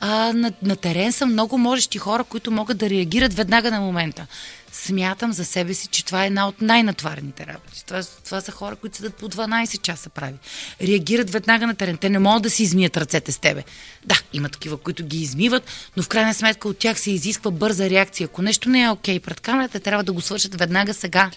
[0.00, 4.26] А, на, на терен са много можещи хора, които могат да реагират веднага на момента.
[4.72, 7.84] Смятам за себе си, че това е една от най-натварените работи.
[7.86, 10.34] Това, това са хора, които седат по 12 часа прави.
[10.82, 11.96] Реагират веднага на терен.
[11.96, 13.64] Те не могат да си измият ръцете с тебе.
[14.04, 15.62] Да, има такива, които ги измиват,
[15.96, 18.24] но в крайна сметка от тях се изисква бърза реакция.
[18.24, 21.30] Ако нещо не е окей пред камерата, трябва да го свършат веднага сега,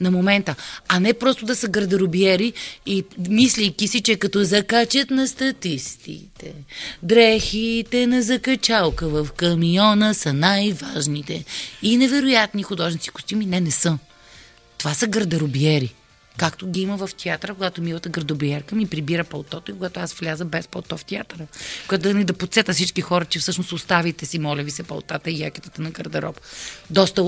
[0.00, 0.54] на момента.
[0.88, 2.52] А не просто да са гардеробиери
[2.86, 6.54] и мислейки си, че като закачат на статистите,
[7.02, 11.44] дрехите на закачалка в камиона са най-важните.
[11.82, 13.46] И невероятни художници костюми.
[13.46, 13.98] Не, не са.
[14.78, 15.94] Това са гардеробиери.
[16.36, 20.44] Както ги има в театъра, когато милата гардобиерка ми прибира пълтото и когато аз вляза
[20.44, 21.46] без пълто в театъра.
[21.88, 25.30] Когато да ни да подсета всички хора, че всъщност оставите си, моля ви се, пълтата
[25.30, 26.40] и якетата на гардероб.
[26.90, 27.22] Доста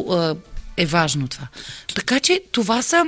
[0.77, 1.49] е, е важно това.
[1.95, 3.05] Така че това са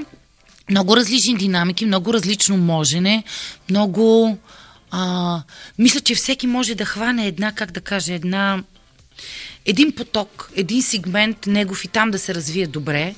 [0.70, 3.24] много различни динамики, много различно можене,
[3.70, 4.38] много...
[4.90, 5.42] А,
[5.78, 8.62] мисля, че всеки може да хване една, как да кажа, една
[9.66, 13.14] един поток, един сегмент негов и там да се развие добре.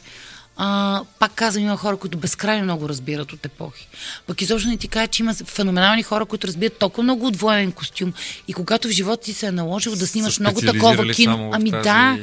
[0.58, 3.88] А, пак казвам, има хора, които безкрайно много разбират от епохи.
[4.26, 7.72] Пък изобщо не ти кажа, че има феноменални хора, които разбират толкова много от военен
[7.72, 8.12] костюм.
[8.48, 11.82] И когато в живота ти се е наложило да снимаш много такова кино, ами тази...
[11.82, 12.18] да.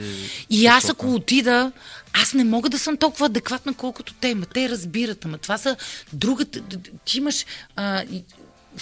[0.50, 1.72] И аз ако отида,
[2.14, 4.36] аз не мога да съм толкова адекватна, колкото те.
[4.36, 5.76] Ма те разбират, ама това са
[6.14, 6.62] другата.
[7.06, 7.46] Ти имаш
[7.76, 8.04] а,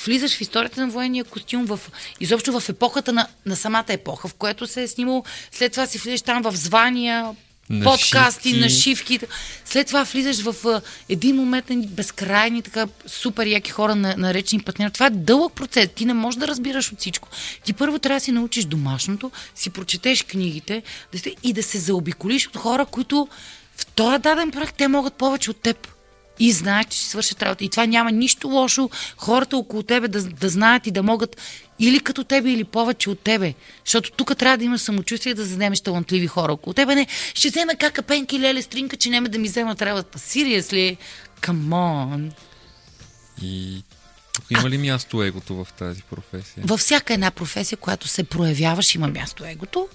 [0.05, 1.79] влизаш в историята на военния костюм, в,
[2.19, 5.23] изобщо в епохата на, на самата епоха, в която се е снимал.
[5.51, 7.35] След това си влизаш там в звания,
[7.71, 8.61] на подкасти, шивки.
[8.61, 9.19] нашивки.
[9.65, 14.91] След това влизаш в един момент на безкрайни, така супер яки хора, на, наречени партньори.
[14.91, 15.89] Това е дълъг процес.
[15.95, 17.29] Ти не можеш да разбираш от всичко.
[17.63, 21.77] Ти първо трябва да си научиш домашното, си прочетеш книгите да сте, и да се
[21.77, 23.27] заобиколиш от хора, които
[23.75, 25.87] в този даден проект те могат повече от теб
[26.39, 27.63] и знаят, че си свършат работа.
[27.63, 31.37] И това няма нищо лошо хората около тебе да, да знаят и да могат
[31.79, 33.53] или като тебе, или повече от тебе.
[33.85, 36.95] Защото тук трябва да имаш самочувствие да вземеш талантливи хора около тебе.
[36.95, 40.19] Не, ще вземе кака пенки леле стринка, че няма да ми вземат работа.
[40.19, 40.97] Seriously?
[41.41, 42.31] Come on.
[43.41, 43.83] И
[44.33, 46.63] тук има ли място егото в тази професия?
[46.65, 49.87] Във всяка една професия, която се проявяваш, има място егото.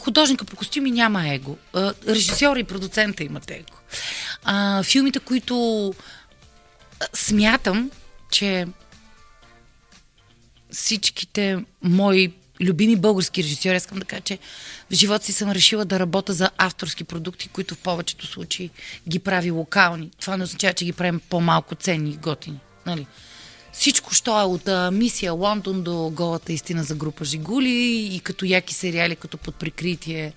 [0.00, 1.56] Художника по костюми няма его.
[1.72, 4.82] А, режисьора и продуцента имат его.
[4.82, 5.94] Филмите, които
[7.14, 7.90] смятам,
[8.30, 8.66] че
[10.70, 14.38] всичките мои любими български режисьори, искам да кажа, че
[14.90, 18.70] в живота си съм решила да работя за авторски продукти, които в повечето случаи
[19.08, 20.10] ги прави локални.
[20.20, 22.60] Това не означава, че ги правим по-малко ценни и готини.
[22.86, 23.06] Нали?
[23.72, 28.74] Всичко, що е от мисия Лондон до голата истина за група Жигули и като яки
[28.74, 30.32] сериали, като под прикритие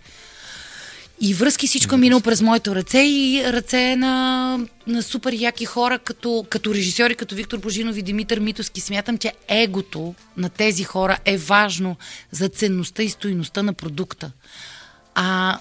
[1.22, 6.00] и връзки всичко е минало през моите ръце и ръце на, на супер яки хора,
[6.00, 8.82] като, като режисьори, като Виктор Божинов и Димитър Митовски.
[8.82, 11.96] Смятам, че егото на тези хора е важно
[12.32, 14.32] за ценността и стоиността на продукта.
[15.16, 15.60] А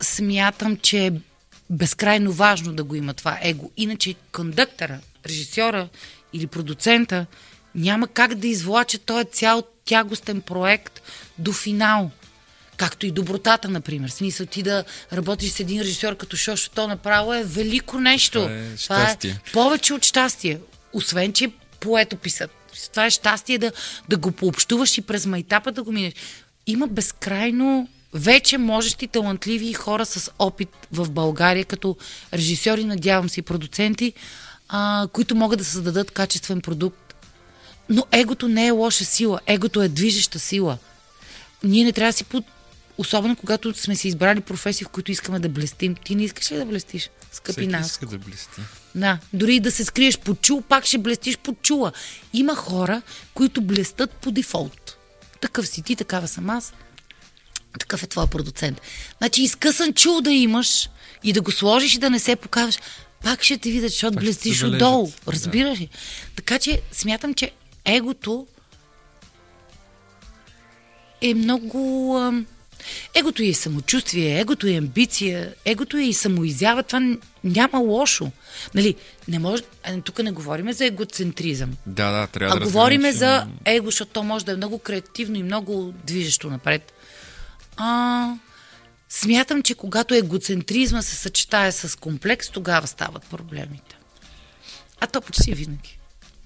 [0.00, 1.12] смятам, че е
[1.70, 3.70] безкрайно важно да го има това его.
[3.76, 5.88] Иначе кондуктора, режисьора
[6.32, 7.26] или продуцента
[7.74, 11.02] няма как да извлача този цял тягостен проект
[11.38, 12.10] до финал–
[12.76, 14.08] Както и добротата, например.
[14.08, 18.38] Смисъл ти да работиш с един режисьор като Шошо, то направо е велико нещо.
[18.82, 20.58] Това е, Това е повече от щастие.
[20.92, 22.50] Освен, че поетописът.
[22.90, 23.72] Това е щастие да,
[24.08, 26.12] да го пообщуваш и през майтапа да го минеш.
[26.66, 31.96] Има безкрайно вече можещи талантливи хора с опит в България, като
[32.32, 34.12] режисьори, надявам се и продуценти,
[34.72, 37.14] а, които могат да създадат качествен продукт.
[37.88, 39.40] Но егото не е лоша сила.
[39.46, 40.78] Егото е движеща сила.
[41.64, 42.44] Ние не трябва да си под
[42.98, 45.94] Особено когато сме си избрали професии, в които искаме да блестим.
[45.94, 47.10] Ти не искаш ли да блестиш?
[47.32, 47.86] Скъпи нас.
[47.86, 48.60] иска да блести.
[48.94, 51.92] Да, дори да се скриеш под чул, пак ще блестиш под чула.
[52.32, 53.02] Има хора,
[53.34, 54.96] които блестат по дефолт.
[55.40, 56.72] Такъв си ти, такава съм аз.
[57.78, 58.80] Такъв е твой продуцент.
[59.18, 60.88] Значи изкъсан чул да имаш
[61.24, 62.78] и да го сложиш и да не се покажеш,
[63.24, 65.12] пак ще те видят, защото пак блестиш отдолу.
[65.28, 65.86] Разбираш ли?
[65.86, 66.32] Да.
[66.36, 67.50] Така че смятам, че
[67.84, 68.46] егото
[71.20, 72.16] е много...
[72.18, 72.46] Ам,
[73.14, 76.82] Егото е и самочувствие, егото е амбиция, егото е и самоизява.
[76.82, 78.30] Това няма лошо.
[78.74, 78.94] Нали,
[79.28, 79.62] не може,
[80.04, 81.70] тук не говорим за егоцентризъм.
[81.86, 85.36] Да, да, трябва а да говорим за его, защото то може да е много креативно
[85.36, 86.92] и много движещо напред.
[87.76, 88.34] А,
[89.12, 93.96] смятам, че когато егоцентризма се съчетае с комплекс, тогава стават проблемите.
[95.00, 95.98] А то почти винаги.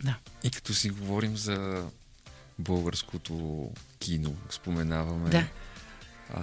[0.05, 0.15] Да.
[0.45, 1.85] И като си говорим за
[2.59, 5.31] българското кино, споменаваме.
[5.31, 5.47] Да
[6.35, 6.41] а,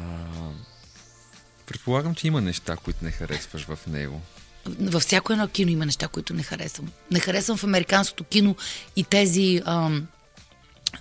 [1.66, 4.22] предполагам, че има неща, които не харесваш в него.
[4.66, 6.92] Във всяко едно кино има неща, които не харесвам.
[7.12, 8.56] Не харесвам в американското кино
[8.96, 9.62] и тези.
[9.66, 9.92] А,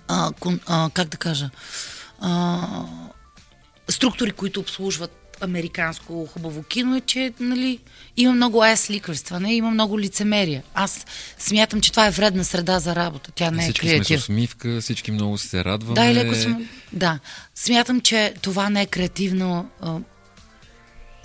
[0.07, 1.49] а, кон, а, как да кажа?
[2.19, 2.59] А,
[3.89, 7.79] структури, които обслужват американско хубаво кино е, че нали,
[8.17, 10.63] има много ес ликърстване, има много лицемерие.
[10.73, 11.05] Аз
[11.37, 13.31] смятам, че това е вредна среда за работа.
[13.31, 14.19] Тя не е всички сме с креатив.
[14.19, 15.95] усмивка, всички много се радваме.
[15.95, 16.69] Да, и леко съм.
[16.93, 17.19] Да.
[17.55, 19.69] Смятам, че това не е креативно.
[19.81, 19.99] а,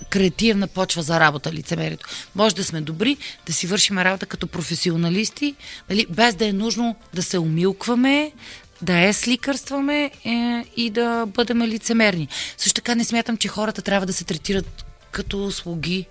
[0.09, 2.07] креативна почва за работа, лицемерието.
[2.35, 5.55] Може да сме добри, да си вършим работа като професионалисти,
[5.89, 8.31] нали, без да е нужно да се умилкваме,
[8.81, 12.27] да е сликърстваме е, и да бъдем лицемерни.
[12.57, 16.05] Също така не смятам, че хората трябва да се третират като слуги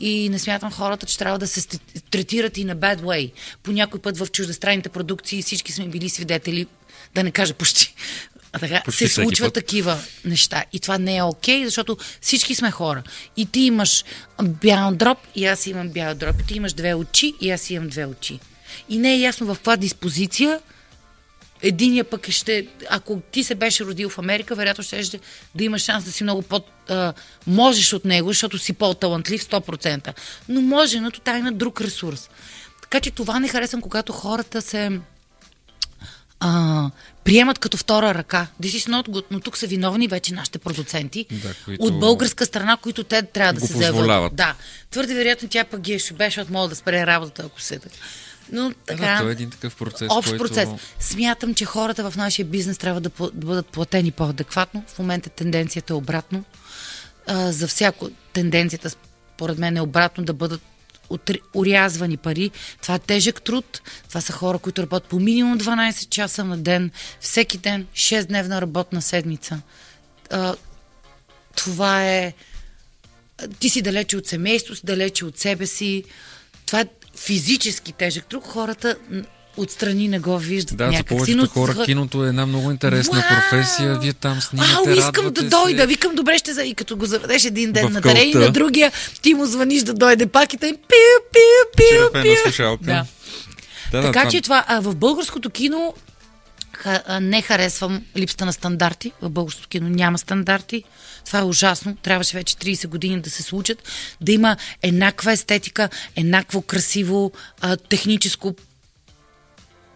[0.00, 1.66] и не смятам хората, че трябва да се
[2.10, 3.32] третират и на bad way.
[3.62, 6.66] По някой път в чуждестранните продукции всички сме били свидетели,
[7.14, 7.94] да не кажа почти,
[8.52, 10.64] а така, Почти се случват такива неща.
[10.72, 13.02] И това не е окей, защото всички сме хора.
[13.36, 14.04] И ти имаш
[14.42, 16.40] бял дроб, и аз имам бял дроб.
[16.40, 18.38] И ти имаш две очи, и аз имам две очи.
[18.88, 20.60] И не е ясно в каква диспозиция
[21.62, 25.20] Единия пък ще, ако ти се беше родил в Америка, вероятно ще
[25.54, 27.12] да имаш шанс да си много по а,
[27.46, 30.14] можеш от него, защото си по-талантлив 100%.
[30.48, 32.30] Но моженето тай на друг ресурс.
[32.82, 35.00] Така че това не харесвам, когато хората се
[36.40, 36.90] а,
[37.24, 38.46] приемат като втора ръка.
[38.62, 42.46] This is not good, но тук са виновни вече нашите продуценти Да, които от българска
[42.46, 44.36] страна, които те трябва да се заявят.
[44.36, 44.54] Да.
[44.90, 47.94] Твърде вероятно тя пък ги е шубе, защото мога да спре работата, ако се така.
[48.52, 49.06] Но Да, така...
[49.06, 50.44] да, той е един такъв процес, Общ който...
[50.44, 50.68] процес.
[51.00, 54.84] Смятам, че хората в нашия бизнес трябва да, да бъдат платени по-адекватно.
[54.88, 56.44] В момента тенденцията е обратно.
[57.26, 60.62] А, за всяко тенденцията, според мен, е обратно да бъдат
[61.10, 62.50] отри- урязвани пари.
[62.82, 63.80] Това е тежък труд.
[64.08, 66.90] Това са хора, които работят по минимум 12 часа на ден,
[67.20, 69.60] всеки ден, 6-дневна работна седмица.
[70.30, 70.54] А,
[71.56, 72.32] това е
[73.58, 76.04] ти си далече от семейството си, далече от себе си.
[76.66, 76.86] Това е
[77.20, 78.44] физически тежък труд.
[78.46, 78.96] Хората
[79.56, 81.14] отстрани не го виждат Да, за някак си.
[81.14, 83.28] повечето но хора киното е една много интересна Вау!
[83.28, 83.98] професия.
[83.98, 85.82] Вие там снимате, Ау, искам да дойда.
[85.82, 85.86] Се.
[85.86, 86.62] Викам, добре ще за...
[86.62, 88.92] И като го заведеш един ден В на терен и на другия,
[89.22, 90.78] ти му звъниш да дойде пак и тъй пиу,
[91.32, 92.76] пиу, пиу, Черепена пиу.
[92.80, 93.04] Да.
[93.92, 95.94] Да, така да, че това, а, в българското кино
[96.72, 99.12] ха, а, не харесвам липсата на стандарти.
[99.22, 100.84] В българското кино няма стандарти.
[101.28, 101.96] Това е ужасно.
[101.96, 103.82] Трябваше вече 30 години да се случат.
[104.20, 108.54] Да има еднаква естетика, еднакво красиво, а, техническо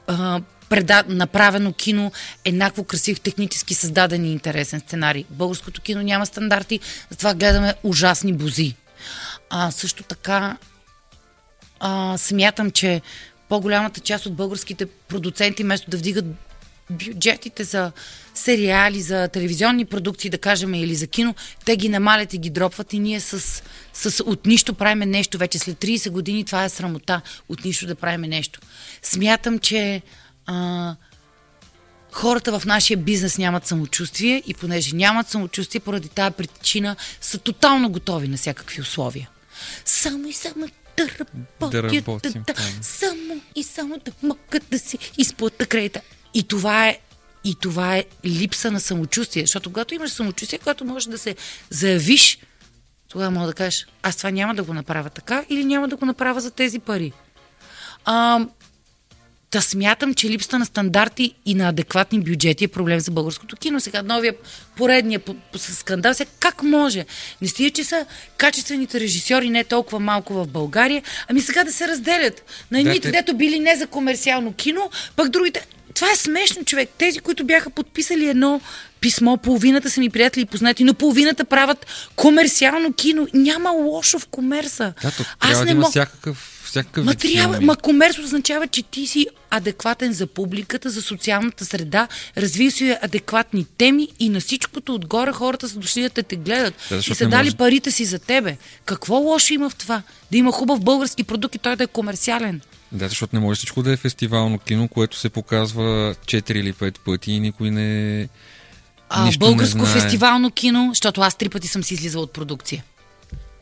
[0.07, 2.13] а, преда, направено кино,
[2.45, 5.25] еднакво красив, технически създаден и интересен сценарий.
[5.31, 6.81] Българското кино няма стандарти,
[7.11, 8.75] затова гледаме ужасни бузи.
[9.51, 10.57] А, също така
[11.81, 13.01] а, смятам, че
[13.49, 16.25] по-голямата част от българските продуценти, вместо да вдигат
[16.93, 17.93] бюджетите за
[18.35, 21.35] сериали, за телевизионни продукции, да кажем, или за кино,
[21.65, 23.63] те ги намалят и ги дропват и ние с,
[23.93, 25.39] с от нищо правиме нещо.
[25.39, 27.21] Вече след 30 години това е срамота.
[27.49, 28.61] От нищо да правиме нещо.
[29.03, 30.03] Смятам, че
[30.47, 30.97] а,
[32.13, 37.91] хората в нашия бизнес нямат самочувствие и понеже нямат самочувствие, поради тази причина са тотално
[37.91, 39.29] готови на всякакви условия.
[39.85, 42.63] Само и само да работят, Да работим, да, да.
[42.83, 46.01] само и само да могат да си изплата кредита.
[46.35, 46.99] И това е
[47.45, 51.37] и това е липса на самочувствие, защото когато имаш самочувствие, когато можеш да се
[51.71, 52.39] заявиш,
[53.09, 56.07] тогава мога да кажеш, аз това няма да го направя така или няма да го
[56.07, 57.13] направя за тези пари.
[58.05, 58.47] А,
[59.53, 63.81] да смятам, че липсата на стандарти и на адекватни бюджети е проблем за българското кино.
[63.81, 64.35] Сега новия
[64.77, 66.15] поредния по- по- скандал.
[66.15, 67.07] Сега как може?
[67.43, 68.07] Не стига, че са
[68.37, 72.45] качествените режисьори не толкова малко в България, ами сега да се разделят.
[72.71, 75.67] На едните, те- дето били не за комерциално кино, пък другите...
[75.95, 76.91] Това е смешно, човек.
[76.99, 78.61] Тези, които бяха подписали едно
[79.01, 81.87] писмо, половината са ми приятели и познати, но половината правят
[82.17, 83.27] комерциално кино.
[83.35, 84.93] Няма лошо в комерса.
[85.03, 89.27] Да, то трябва да има всякакъв, всякакъв Ма, трябва, ма комерс означава, че ти си
[89.51, 95.69] адекватен за публиката, за социалната среда, развил си адекватни теми и на всичкото отгоре хората
[95.69, 96.75] са дошли да те, гледат.
[96.91, 98.57] Да, и са не дали може- парите си за тебе.
[98.85, 100.03] Какво лошо има в това?
[100.31, 102.61] Да има хубав български продукт и той да е комерциален.
[102.93, 106.99] Да, защото не може всичко да е фестивално кино, което се показва 4 или 5
[106.99, 108.29] пъти и никой не...
[109.09, 110.01] А, нищо българско не знае.
[110.01, 112.85] фестивално кино, защото аз три пъти съм си излизала от продукция.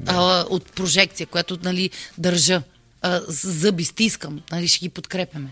[0.01, 0.13] Да.
[0.13, 2.63] А, от прожекция, която нали, държа.
[3.03, 5.49] А, зъби стискам, нали, ще ги подкрепяме.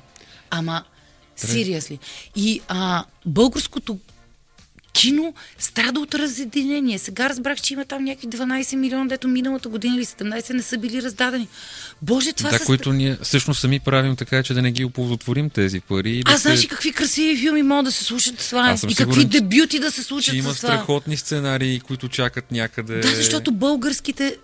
[0.50, 0.84] Ама,
[1.38, 1.98] seriously.
[2.36, 3.98] И а, българското
[4.98, 6.98] кино страда от разединение.
[6.98, 10.78] Сега разбрах, че има там някакви 12 милиона, дето миналата година или 17 не са
[10.78, 11.48] били раздадени.
[12.02, 12.64] Боже, това да, са...
[12.64, 16.22] които ние всъщност сами правим така, че да не ги оползотворим тези пари.
[16.22, 16.64] Да знаеш се...
[16.64, 18.70] ли какви красиви филми могат да се случат с това?
[18.70, 20.68] И какви сигурен, че- дебюти да се случат Че има с това?
[20.68, 23.00] страхотни сценарии, които чакат някъде.
[23.00, 24.36] Да, защото българските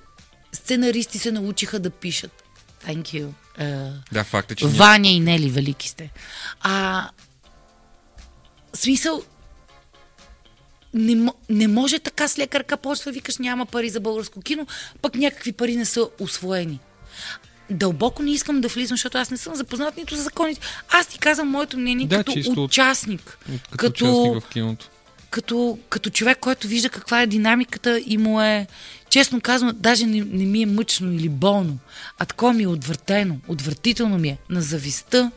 [0.52, 2.42] сценаристи се научиха да пишат.
[2.86, 3.28] Thank you.
[3.60, 4.74] Uh, Да, факт е, че ние...
[4.74, 6.10] Ваня и Нели велики сте.
[6.60, 7.08] А,
[8.74, 9.22] смисъл,
[10.94, 14.66] не, не може така с лека ръка да викаш няма пари за българско кино,
[15.02, 16.80] пък някакви пари не са освоени.
[17.70, 20.60] Дълбоко не искам да влизам, защото аз не съм запознат нито за законите.
[20.90, 23.38] Аз ти казвам моето мнение Да, като чисто участник.
[23.70, 24.90] Като, като участник в киното.
[25.30, 28.66] като, като човек, който вижда каква е динамиката и му е,
[29.10, 31.78] честно казано, даже не, не ми е мъчно или болно,
[32.18, 35.30] а такова ми е отвъртено, отвратително ми е на зависта,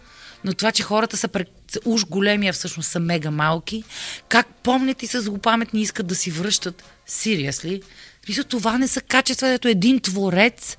[0.47, 3.83] на това, че хората са пред, уж големи, а всъщност са мега малки,
[4.29, 6.83] как помнят и са злопаметни искат да си връщат.
[7.09, 7.81] Seriously?
[8.29, 10.77] Мисля, това не са качества, ето един творец,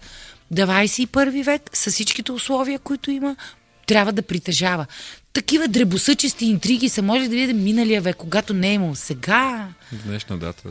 [0.55, 3.37] 21 век, с всичките условия, които има,
[3.87, 4.87] трябва да притежава.
[5.33, 8.95] Такива дребосъчести интриги са може да видите миналия век, когато не е имал.
[8.95, 10.69] Сега днешна дата.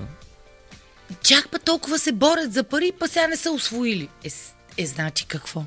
[1.24, 4.10] чак па толкова се борят за пари, па сега не са освоили.
[4.24, 4.30] Е,
[4.78, 5.64] е значи какво?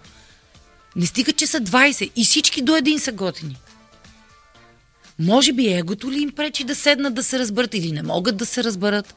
[0.96, 3.56] Не стига, че са 20 и всички до един са готини.
[5.18, 8.46] Може би егото ли им пречи да седнат да се разберат или не могат да
[8.46, 9.14] се разберат?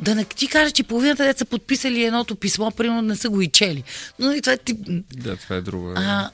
[0.00, 3.40] Да не ти кажа, че половината деца са подписали едното писмо, примерно не са го
[3.40, 3.84] и чели.
[4.18, 4.78] Но и това е тип...
[5.12, 5.94] Да, това е друга.
[5.96, 6.30] А,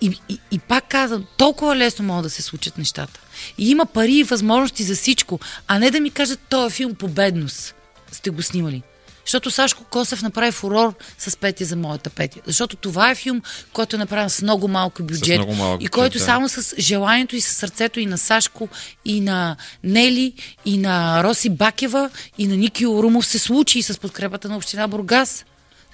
[0.00, 3.20] и, и, и пак казвам, толкова лесно могат да се случат нещата.
[3.58, 7.08] И има пари и възможности за всичко, а не да ми кажат, този филм по
[7.08, 7.74] бедност
[8.12, 8.82] сте го снимали.
[9.26, 12.40] Защото Сашко Косев направи фурор с Петя за моята Петя.
[12.46, 15.38] Защото това е филм, който е направен с много малко бюджет.
[15.38, 16.24] много малък и бюджет, който да.
[16.24, 18.68] само с желанието и с сърцето и на Сашко,
[19.04, 20.32] и на Нели,
[20.64, 24.88] и на Роси Бакева, и на Ники Орумов се случи и с подкрепата на община
[24.88, 25.44] Бургас.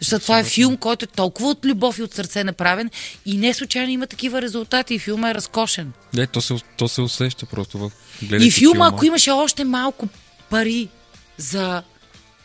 [0.01, 2.91] Защото това е филм, който е толкова от любов и от сърце направен
[3.27, 5.93] и не случайно има такива резултати и филма е разкошен.
[6.15, 7.91] Да, то се, то се усеща просто в
[8.23, 10.09] гледайки И филма, ако имаше още малко
[10.51, 10.89] пари
[11.37, 11.83] за,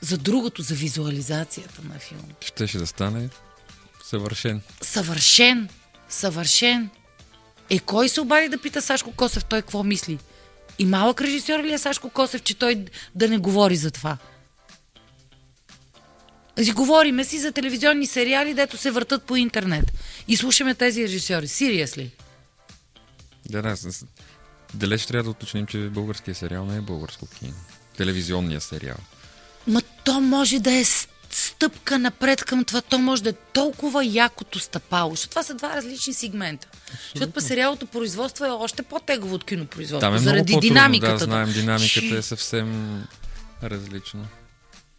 [0.06, 2.24] за другото, за визуализацията на филма.
[2.42, 3.30] Щеше да стане
[4.04, 4.62] съвършен.
[4.82, 5.70] Съвършен,
[6.10, 6.90] съвършен.
[7.70, 10.20] Е, кой се обади да пита Сашко Косев той какво мисли?
[10.80, 12.86] И малък режисьор ли е Сашко Косев, че той
[13.16, 14.18] да не говори за това?
[16.64, 19.92] Си говориме си за телевизионни сериали, дето се въртат по интернет.
[20.28, 21.48] И слушаме тези режисьори.
[21.48, 22.10] Seriously.
[23.46, 23.78] Да, да.
[23.78, 24.06] с-
[24.74, 27.54] Далеч трябва да уточним, че българския сериал не е българско кино.
[27.98, 28.98] Телевизионния сериал.
[29.68, 30.84] Ма то може да е
[31.30, 32.82] стъпка напред към това.
[32.82, 35.12] То може да е толкова якото стъпало.
[35.12, 36.68] Защото това са два различни сегмента.
[37.16, 40.00] Защото па сериалното производство е още по-тегово от кинопроизводство.
[40.00, 41.18] Там е много заради по-трудно, динамиката.
[41.18, 43.04] да, знаем, динамиката е съвсем
[43.64, 44.28] различна.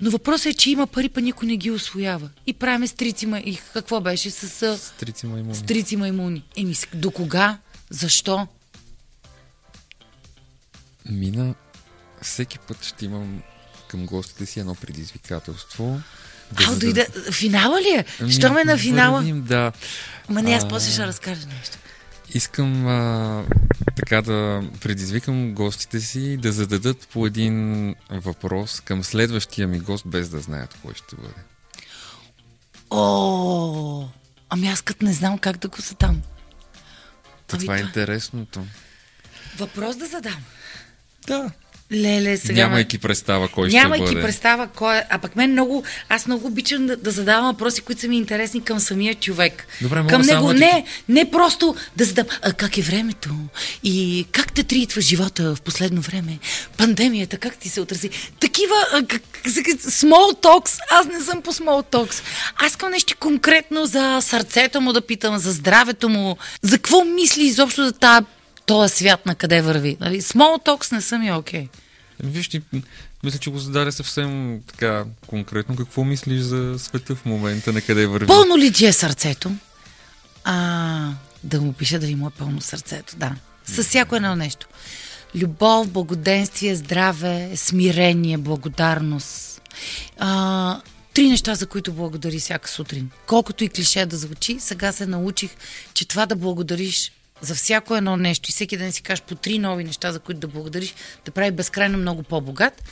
[0.01, 2.31] Но въпросът е, че има пари, па никой не ги освоява.
[2.47, 5.55] И правиме стрици, ма- и какво беше с а, Стрици маймуни.
[5.55, 6.45] стрици маймуни.
[6.57, 7.59] Еми, до кога?
[7.91, 8.47] Защо?
[11.05, 11.55] Мина,
[12.23, 13.43] всеки път ще имам
[13.89, 16.01] към гостите си едно предизвикателство.
[16.53, 17.07] Да Ау, дойде.
[17.33, 18.31] Финала ли е?
[18.31, 19.19] Що ме на финала?
[19.19, 19.73] Вървим, да.
[20.29, 21.79] Ма не, аз А, после ще разкажа нещо.
[22.35, 23.45] Искам а,
[23.97, 30.29] така да предизвикам гостите си да зададат по един въпрос към следващия ми гост, без
[30.29, 31.35] да знаят кой ще бъде.
[32.91, 34.09] О,
[34.49, 36.23] ами аз като не знам как да го задам.
[37.47, 37.87] Та Ами това е да.
[37.87, 38.67] интересното.
[39.59, 40.45] Въпрос да задам.
[41.27, 41.51] Да.
[41.93, 42.63] Леле, сега...
[42.63, 44.27] Нямайки представа кой Нямайки ще бъде.
[44.27, 45.03] представа кой е.
[45.11, 45.83] А пък мен много...
[46.09, 49.67] Аз много обичам да, да задавам въпроси, които са ми интересни към самия човек.
[49.83, 50.49] Добре, мога към само него.
[50.49, 52.27] да ти- Не, не просто да задам.
[52.43, 53.31] А как е времето?
[53.83, 56.39] И как те тритва живота в последно време?
[56.77, 58.11] Пандемията, как ти се отрази?
[58.41, 60.79] Такива а, как, как- small talks.
[60.91, 62.23] Аз не съм по small talks.
[62.57, 66.37] Аз искам нещо конкретно за сърцето му да питам, за здравето му.
[66.63, 68.27] За какво мисли изобщо за тази
[68.67, 69.97] този свят на къде върви.
[70.01, 70.23] Нали?
[70.23, 71.65] Small talks не са ми окей.
[71.65, 71.69] Okay.
[72.21, 72.63] Виж ти,
[73.23, 75.77] мисля, че го зададе съвсем така конкретно.
[75.77, 78.27] Какво мислиш за света в момента, на къде върви?
[78.27, 79.53] Пълно ли ти е сърцето?
[80.45, 81.13] А,
[81.45, 83.37] да му пиша дали му е пълно сърцето, да.
[83.65, 84.67] С всяко едно нещо.
[85.35, 89.63] Любов, благоденствие, здраве, смирение, благодарност.
[90.19, 90.81] А,
[91.15, 93.11] три неща, за които благодари всяка сутрин.
[93.27, 95.51] Колкото и клише да звучи, сега се научих,
[95.95, 99.59] че това да благодариш за всяко едно нещо и всеки ден си кажеш по три
[99.59, 100.95] нови неща, за които да благодариш,
[101.25, 102.83] да прави безкрайно много по-богат.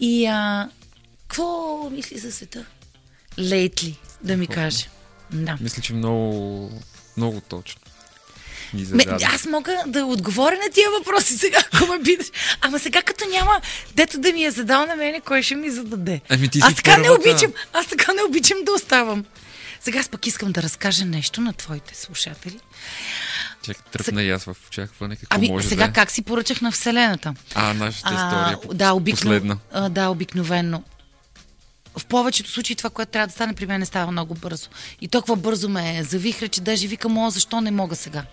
[0.00, 0.68] И а,
[1.28, 2.64] какво мисли за света?
[3.38, 4.88] Лейтли, да ми каже.
[5.32, 5.58] Да.
[5.60, 6.70] Мисля, че много,
[7.16, 7.80] много точно.
[8.90, 12.26] Ме, аз мога да отговоря на тия въпроси сега, ако ме питаш.
[12.60, 13.60] Ама сега като няма
[13.94, 16.20] дето да ми е задал на мене, кой ще ми зададе?
[16.28, 19.24] Ами ти си аз така не обичам, аз така не обичам да оставам.
[19.80, 22.60] Сега аз пък искам да разкажа нещо на твоите слушатели.
[23.62, 25.92] Чакай, тръпна и аз в очакване какво Ами може сега да е.
[25.92, 27.34] как си поръчах на Вселената?
[27.54, 29.20] А, нашата история да, обикно...
[29.20, 29.58] последна.
[29.72, 30.84] а, да, обикновенно.
[31.98, 34.68] в повечето случаи това, което трябва да стане при мен, не става много бързо.
[35.00, 38.24] И толкова бързо ме завихра, че даже викам, о, защо не мога сега?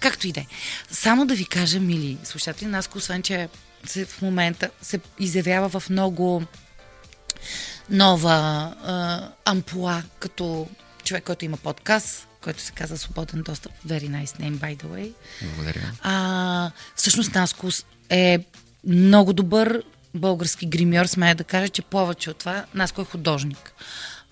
[0.00, 0.46] Както и да е.
[0.90, 3.48] Само да ви кажа, мили слушатели, Наско, освен, че
[3.86, 6.42] се, в момента се изявява в много
[7.90, 10.68] нова а, ампула, като
[11.04, 13.72] човек, който има подкаст, който се казва Свободен достъп.
[13.86, 15.12] Very nice name, by the way.
[15.42, 15.92] Благодаря.
[16.02, 17.68] А, всъщност Наско
[18.10, 18.38] е
[18.86, 19.82] много добър
[20.14, 23.72] български гримьор, смея да кажа, че повече от това Наско е художник.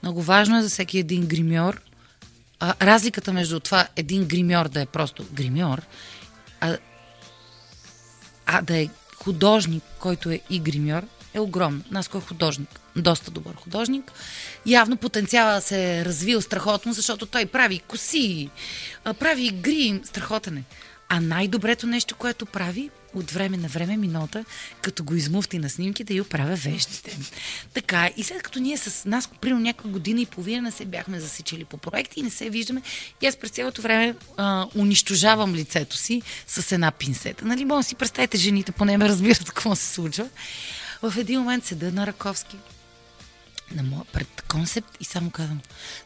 [0.02, 1.80] Много важно е за всеки един гримьор.
[2.60, 5.82] А, разликата между това един гримьор да е просто гримьор,
[6.60, 6.78] а,
[8.46, 11.02] а да е художник, който е и гримьор,
[11.34, 11.84] е огромно.
[11.90, 12.80] Наско е художник.
[12.98, 14.12] Доста добър художник.
[14.66, 18.50] Явно потенциала се е развил страхотно, защото той прави коси,
[19.18, 20.64] прави грим, страхотен е.
[21.08, 24.44] А най-доброто нещо, което прави от време на време минота,
[24.82, 27.18] като го измуфти на снимки, да й оправя вещите.
[27.74, 31.20] Така, и след като ние с нас, примерно някаква година и половина не се бяхме
[31.20, 32.82] засичали по проекти и не се виждаме,
[33.22, 37.44] и аз през цялото време а, унищожавам лицето си с една пинсета.
[37.44, 40.28] Нали, може си представите, жените поне ме разбират какво се случва.
[41.02, 42.56] В един момент седа на Раковски,
[43.74, 45.60] на моя, пред концепт и само казвам,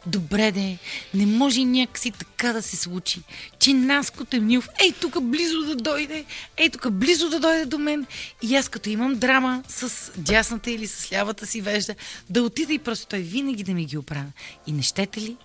[0.07, 0.79] добре де,
[1.15, 3.23] не може някакси така да се случи,
[3.59, 6.25] че Наското Емилов, ей тук близо да дойде,
[6.57, 8.07] ей тук близо да дойде до мен
[8.43, 11.95] и аз като имам драма с дясната или с лявата си вежда,
[12.31, 14.33] да отида и просто той винаги да ми ги оправя.
[14.67, 15.37] И не щете ли,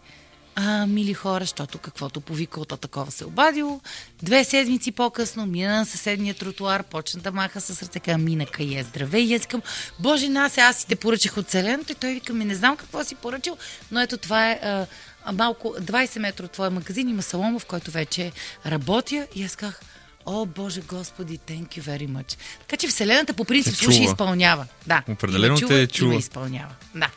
[0.60, 3.82] а, мили хора, защото каквото повика от такова се обадило.
[4.24, 8.84] Две седмици по-късно мина на съседния тротуар, почна да маха с ръце, каза, мина кае,
[8.84, 9.22] здравей.
[9.22, 9.62] И аз викам,
[10.00, 11.92] боже, нас, аз си те поръчах от Селеното.
[11.92, 13.58] И той вика, ми не знам какво си поръчал,
[13.92, 14.86] но ето това е а,
[15.34, 18.32] малко 20 метра от твоя магазин, има салон, в който вече
[18.66, 19.28] работя.
[19.36, 19.82] И аз казах,
[20.26, 22.38] О, Боже Господи, thank you very much.
[22.60, 24.66] Така че Вселената по принцип слуша и изпълнява.
[24.88, 25.04] Да.
[25.10, 26.12] Определено И те и чува.
[26.14, 26.74] ме изпълнява.
[26.96, 27.10] Да.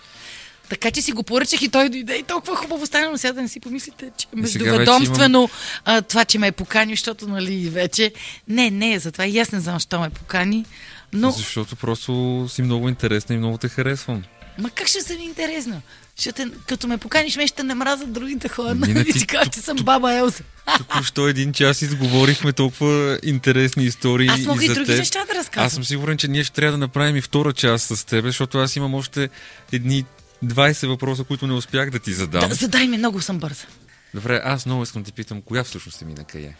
[0.70, 3.42] Така че си го поръчах и той дойде и толкова хубаво стана, но сега да
[3.42, 5.48] не си помислите, че междуведомствено
[5.84, 8.12] а, това, че ме е покани, защото нали вече...
[8.48, 10.64] Не, не, затова и аз не знам, що ме покани.
[11.12, 14.22] Но, Защото просто си много интересна и много те харесвам.
[14.58, 15.82] ма как ще съм интересна?
[16.16, 18.74] Ще те, като ме поканиш, ме ще не мразят другите хора.
[18.74, 20.42] Нина, Нали ти ти кажа, че съм баба Елза.
[20.78, 25.66] Току-що един час изговорихме толкова интересни истории Аз мога и за други неща да разказвам.
[25.66, 28.58] Аз съм сигурен, че ние ще трябва да направим и втора част с теб, защото
[28.58, 29.28] аз имам още
[29.72, 30.04] едни
[30.44, 32.48] 20 въпроса, които не успях да ти задам.
[32.48, 33.66] Да, задай ми, много съм бърза.
[34.14, 36.54] Добре, аз много искам да ти питам, коя всъщност е мина кае?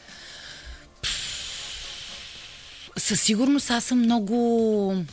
[2.97, 5.05] Със сигурност аз съм много...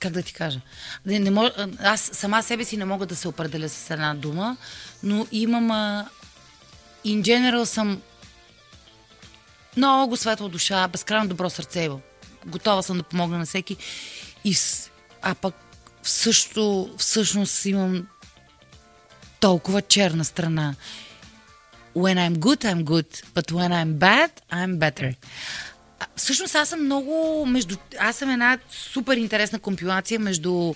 [0.00, 0.60] Как да ти кажа?
[1.06, 1.50] Не, не мож...
[1.78, 4.56] Аз сама себе си не мога да се определя с една дума,
[5.02, 5.70] но имам...
[5.70, 6.08] А...
[7.06, 8.02] In general съм
[9.76, 11.88] много светла душа, безкрайно добро сърце.
[12.46, 13.76] Готова съм да помогна на всеки.
[14.44, 14.56] И.
[15.22, 15.54] А пък
[16.04, 18.06] също, всъщност имам
[19.40, 20.74] толкова черна страна.
[21.96, 25.14] When I'm good, I'm good, but when I'm bad, I'm better.
[26.16, 27.76] Всъщност аз съм много между...
[27.98, 30.74] Аз съм една супер интересна компилация между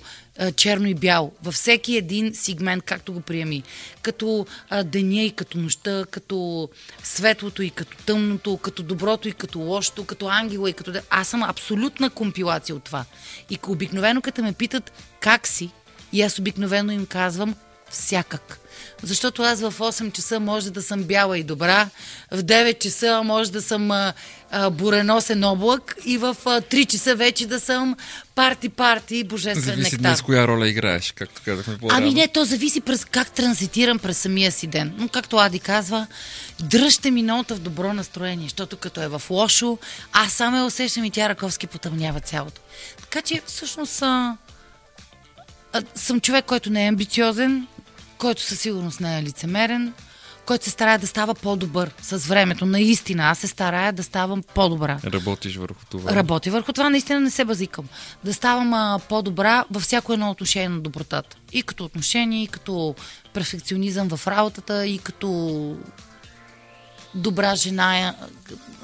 [0.56, 1.32] черно и бяло.
[1.42, 3.62] Във всеки един сегмент, както го приеми.
[4.02, 4.46] Като
[4.84, 6.68] деня и като нощта, като
[7.02, 10.92] светлото и като тъмното, като доброто и като лошото, като ангела и като...
[11.10, 13.04] Аз съм абсолютна компилация от това.
[13.50, 15.70] И обикновено, като ме питат как си,
[16.12, 17.54] и аз обикновено им казвам
[17.90, 18.58] всякак.
[19.02, 21.88] Защото аз в 8 часа може да съм бяла и добра,
[22.32, 24.12] в 9 часа може да съм а,
[24.50, 27.96] а, буреносен облак и в а, 3 часа вече да съм
[28.34, 29.98] парти-парти и божествен Зависи нектар.
[29.98, 31.98] днес коя роля играеш, както казахме по-рано.
[31.98, 34.94] Ами не, то зависи през как транзитирам през самия си ден.
[34.98, 36.06] Но както Ади казва,
[36.60, 39.78] дръжте миналата в добро настроение, защото като е в лошо,
[40.12, 42.60] аз само я усещам и тя Раковски потъмнява цялото.
[43.00, 44.36] Така че всъщност а,
[45.72, 47.66] а, съм човек, който не е амбициозен,
[48.18, 49.92] който със сигурност не е лицемерен,
[50.46, 52.66] който се старае да става по-добър с времето.
[52.66, 55.00] Наистина, аз се старая да ставам по-добра.
[55.04, 56.14] Работиш върху това.
[56.14, 57.88] Работи върху това, наистина не се базикам.
[58.24, 61.36] Да ставам а, по-добра във всяко едно отношение на добротата.
[61.52, 62.94] И като отношение, и като
[63.32, 65.76] перфекционизъм в работата, и като
[67.14, 68.14] добра жена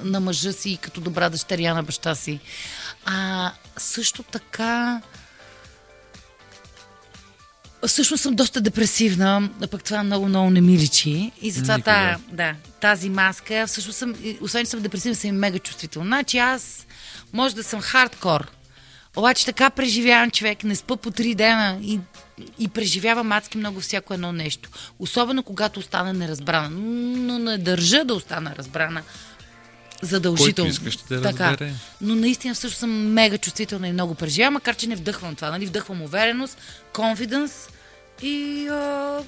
[0.02, 2.40] на мъжа си, и като добра дъщеря на баща си.
[3.04, 5.00] А също така
[7.86, 11.32] Всъщност съм доста депресивна, а пък това много-много не ми личи.
[11.42, 15.58] И затова тая, да, тази маска, всъщност съм, освен че съм депресивна, съм и мега
[15.58, 16.06] чувствителна.
[16.06, 16.86] Значи аз
[17.32, 18.50] може да съм хардкор,
[19.16, 22.00] обаче така преживявам човек, не спа по три дена и,
[22.58, 24.70] и преживявам адски много всяко едно нещо.
[24.98, 26.70] Особено когато остана неразбрана.
[26.70, 29.02] Но не държа да остана разбрана
[30.02, 30.70] задължително.
[30.70, 31.50] Който искаш, те така.
[31.50, 31.72] разбере.
[32.00, 35.50] Но наистина всъщност съм мега чувствителна и много преживявам, макар че не вдъхвам това.
[35.50, 35.66] Нали?
[35.66, 36.58] Вдъхвам увереност,
[36.92, 37.70] confidence
[38.22, 39.18] и, а,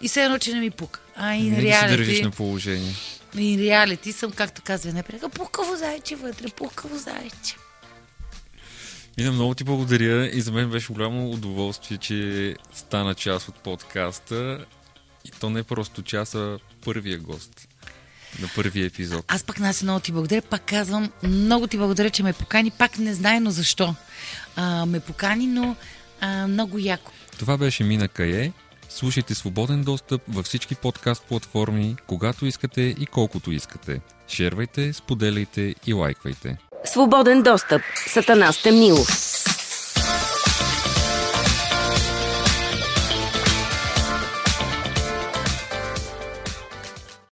[0.00, 1.00] и се едно, че не ми пука.
[1.16, 2.94] А и да се държиш реалити, на положение.
[3.38, 7.56] и реалити съм, както казва напред, пукаво зайче вътре, пукаво зайче.
[9.18, 14.64] Мина, много ти благодаря и за мен беше голямо удоволствие, че стана част от подкаста.
[15.24, 17.68] И то не е просто част, а първия гост
[18.40, 19.24] на първия епизод.
[19.28, 20.42] Аз пък нас много ти благодаря.
[20.42, 22.70] Пак казвам, много ти благодаря, че ме покани.
[22.70, 23.94] Пак не знае, но защо.
[24.56, 25.76] А, ме покани, но
[26.20, 27.12] а, много яко.
[27.38, 28.52] Това беше Мина Кае.
[28.88, 34.00] Слушайте свободен достъп във всички подкаст платформи, когато искате и колкото искате.
[34.28, 36.56] Шервайте, споделяйте и лайквайте.
[36.84, 37.82] Свободен достъп.
[38.06, 39.08] Сатана Стемнилов.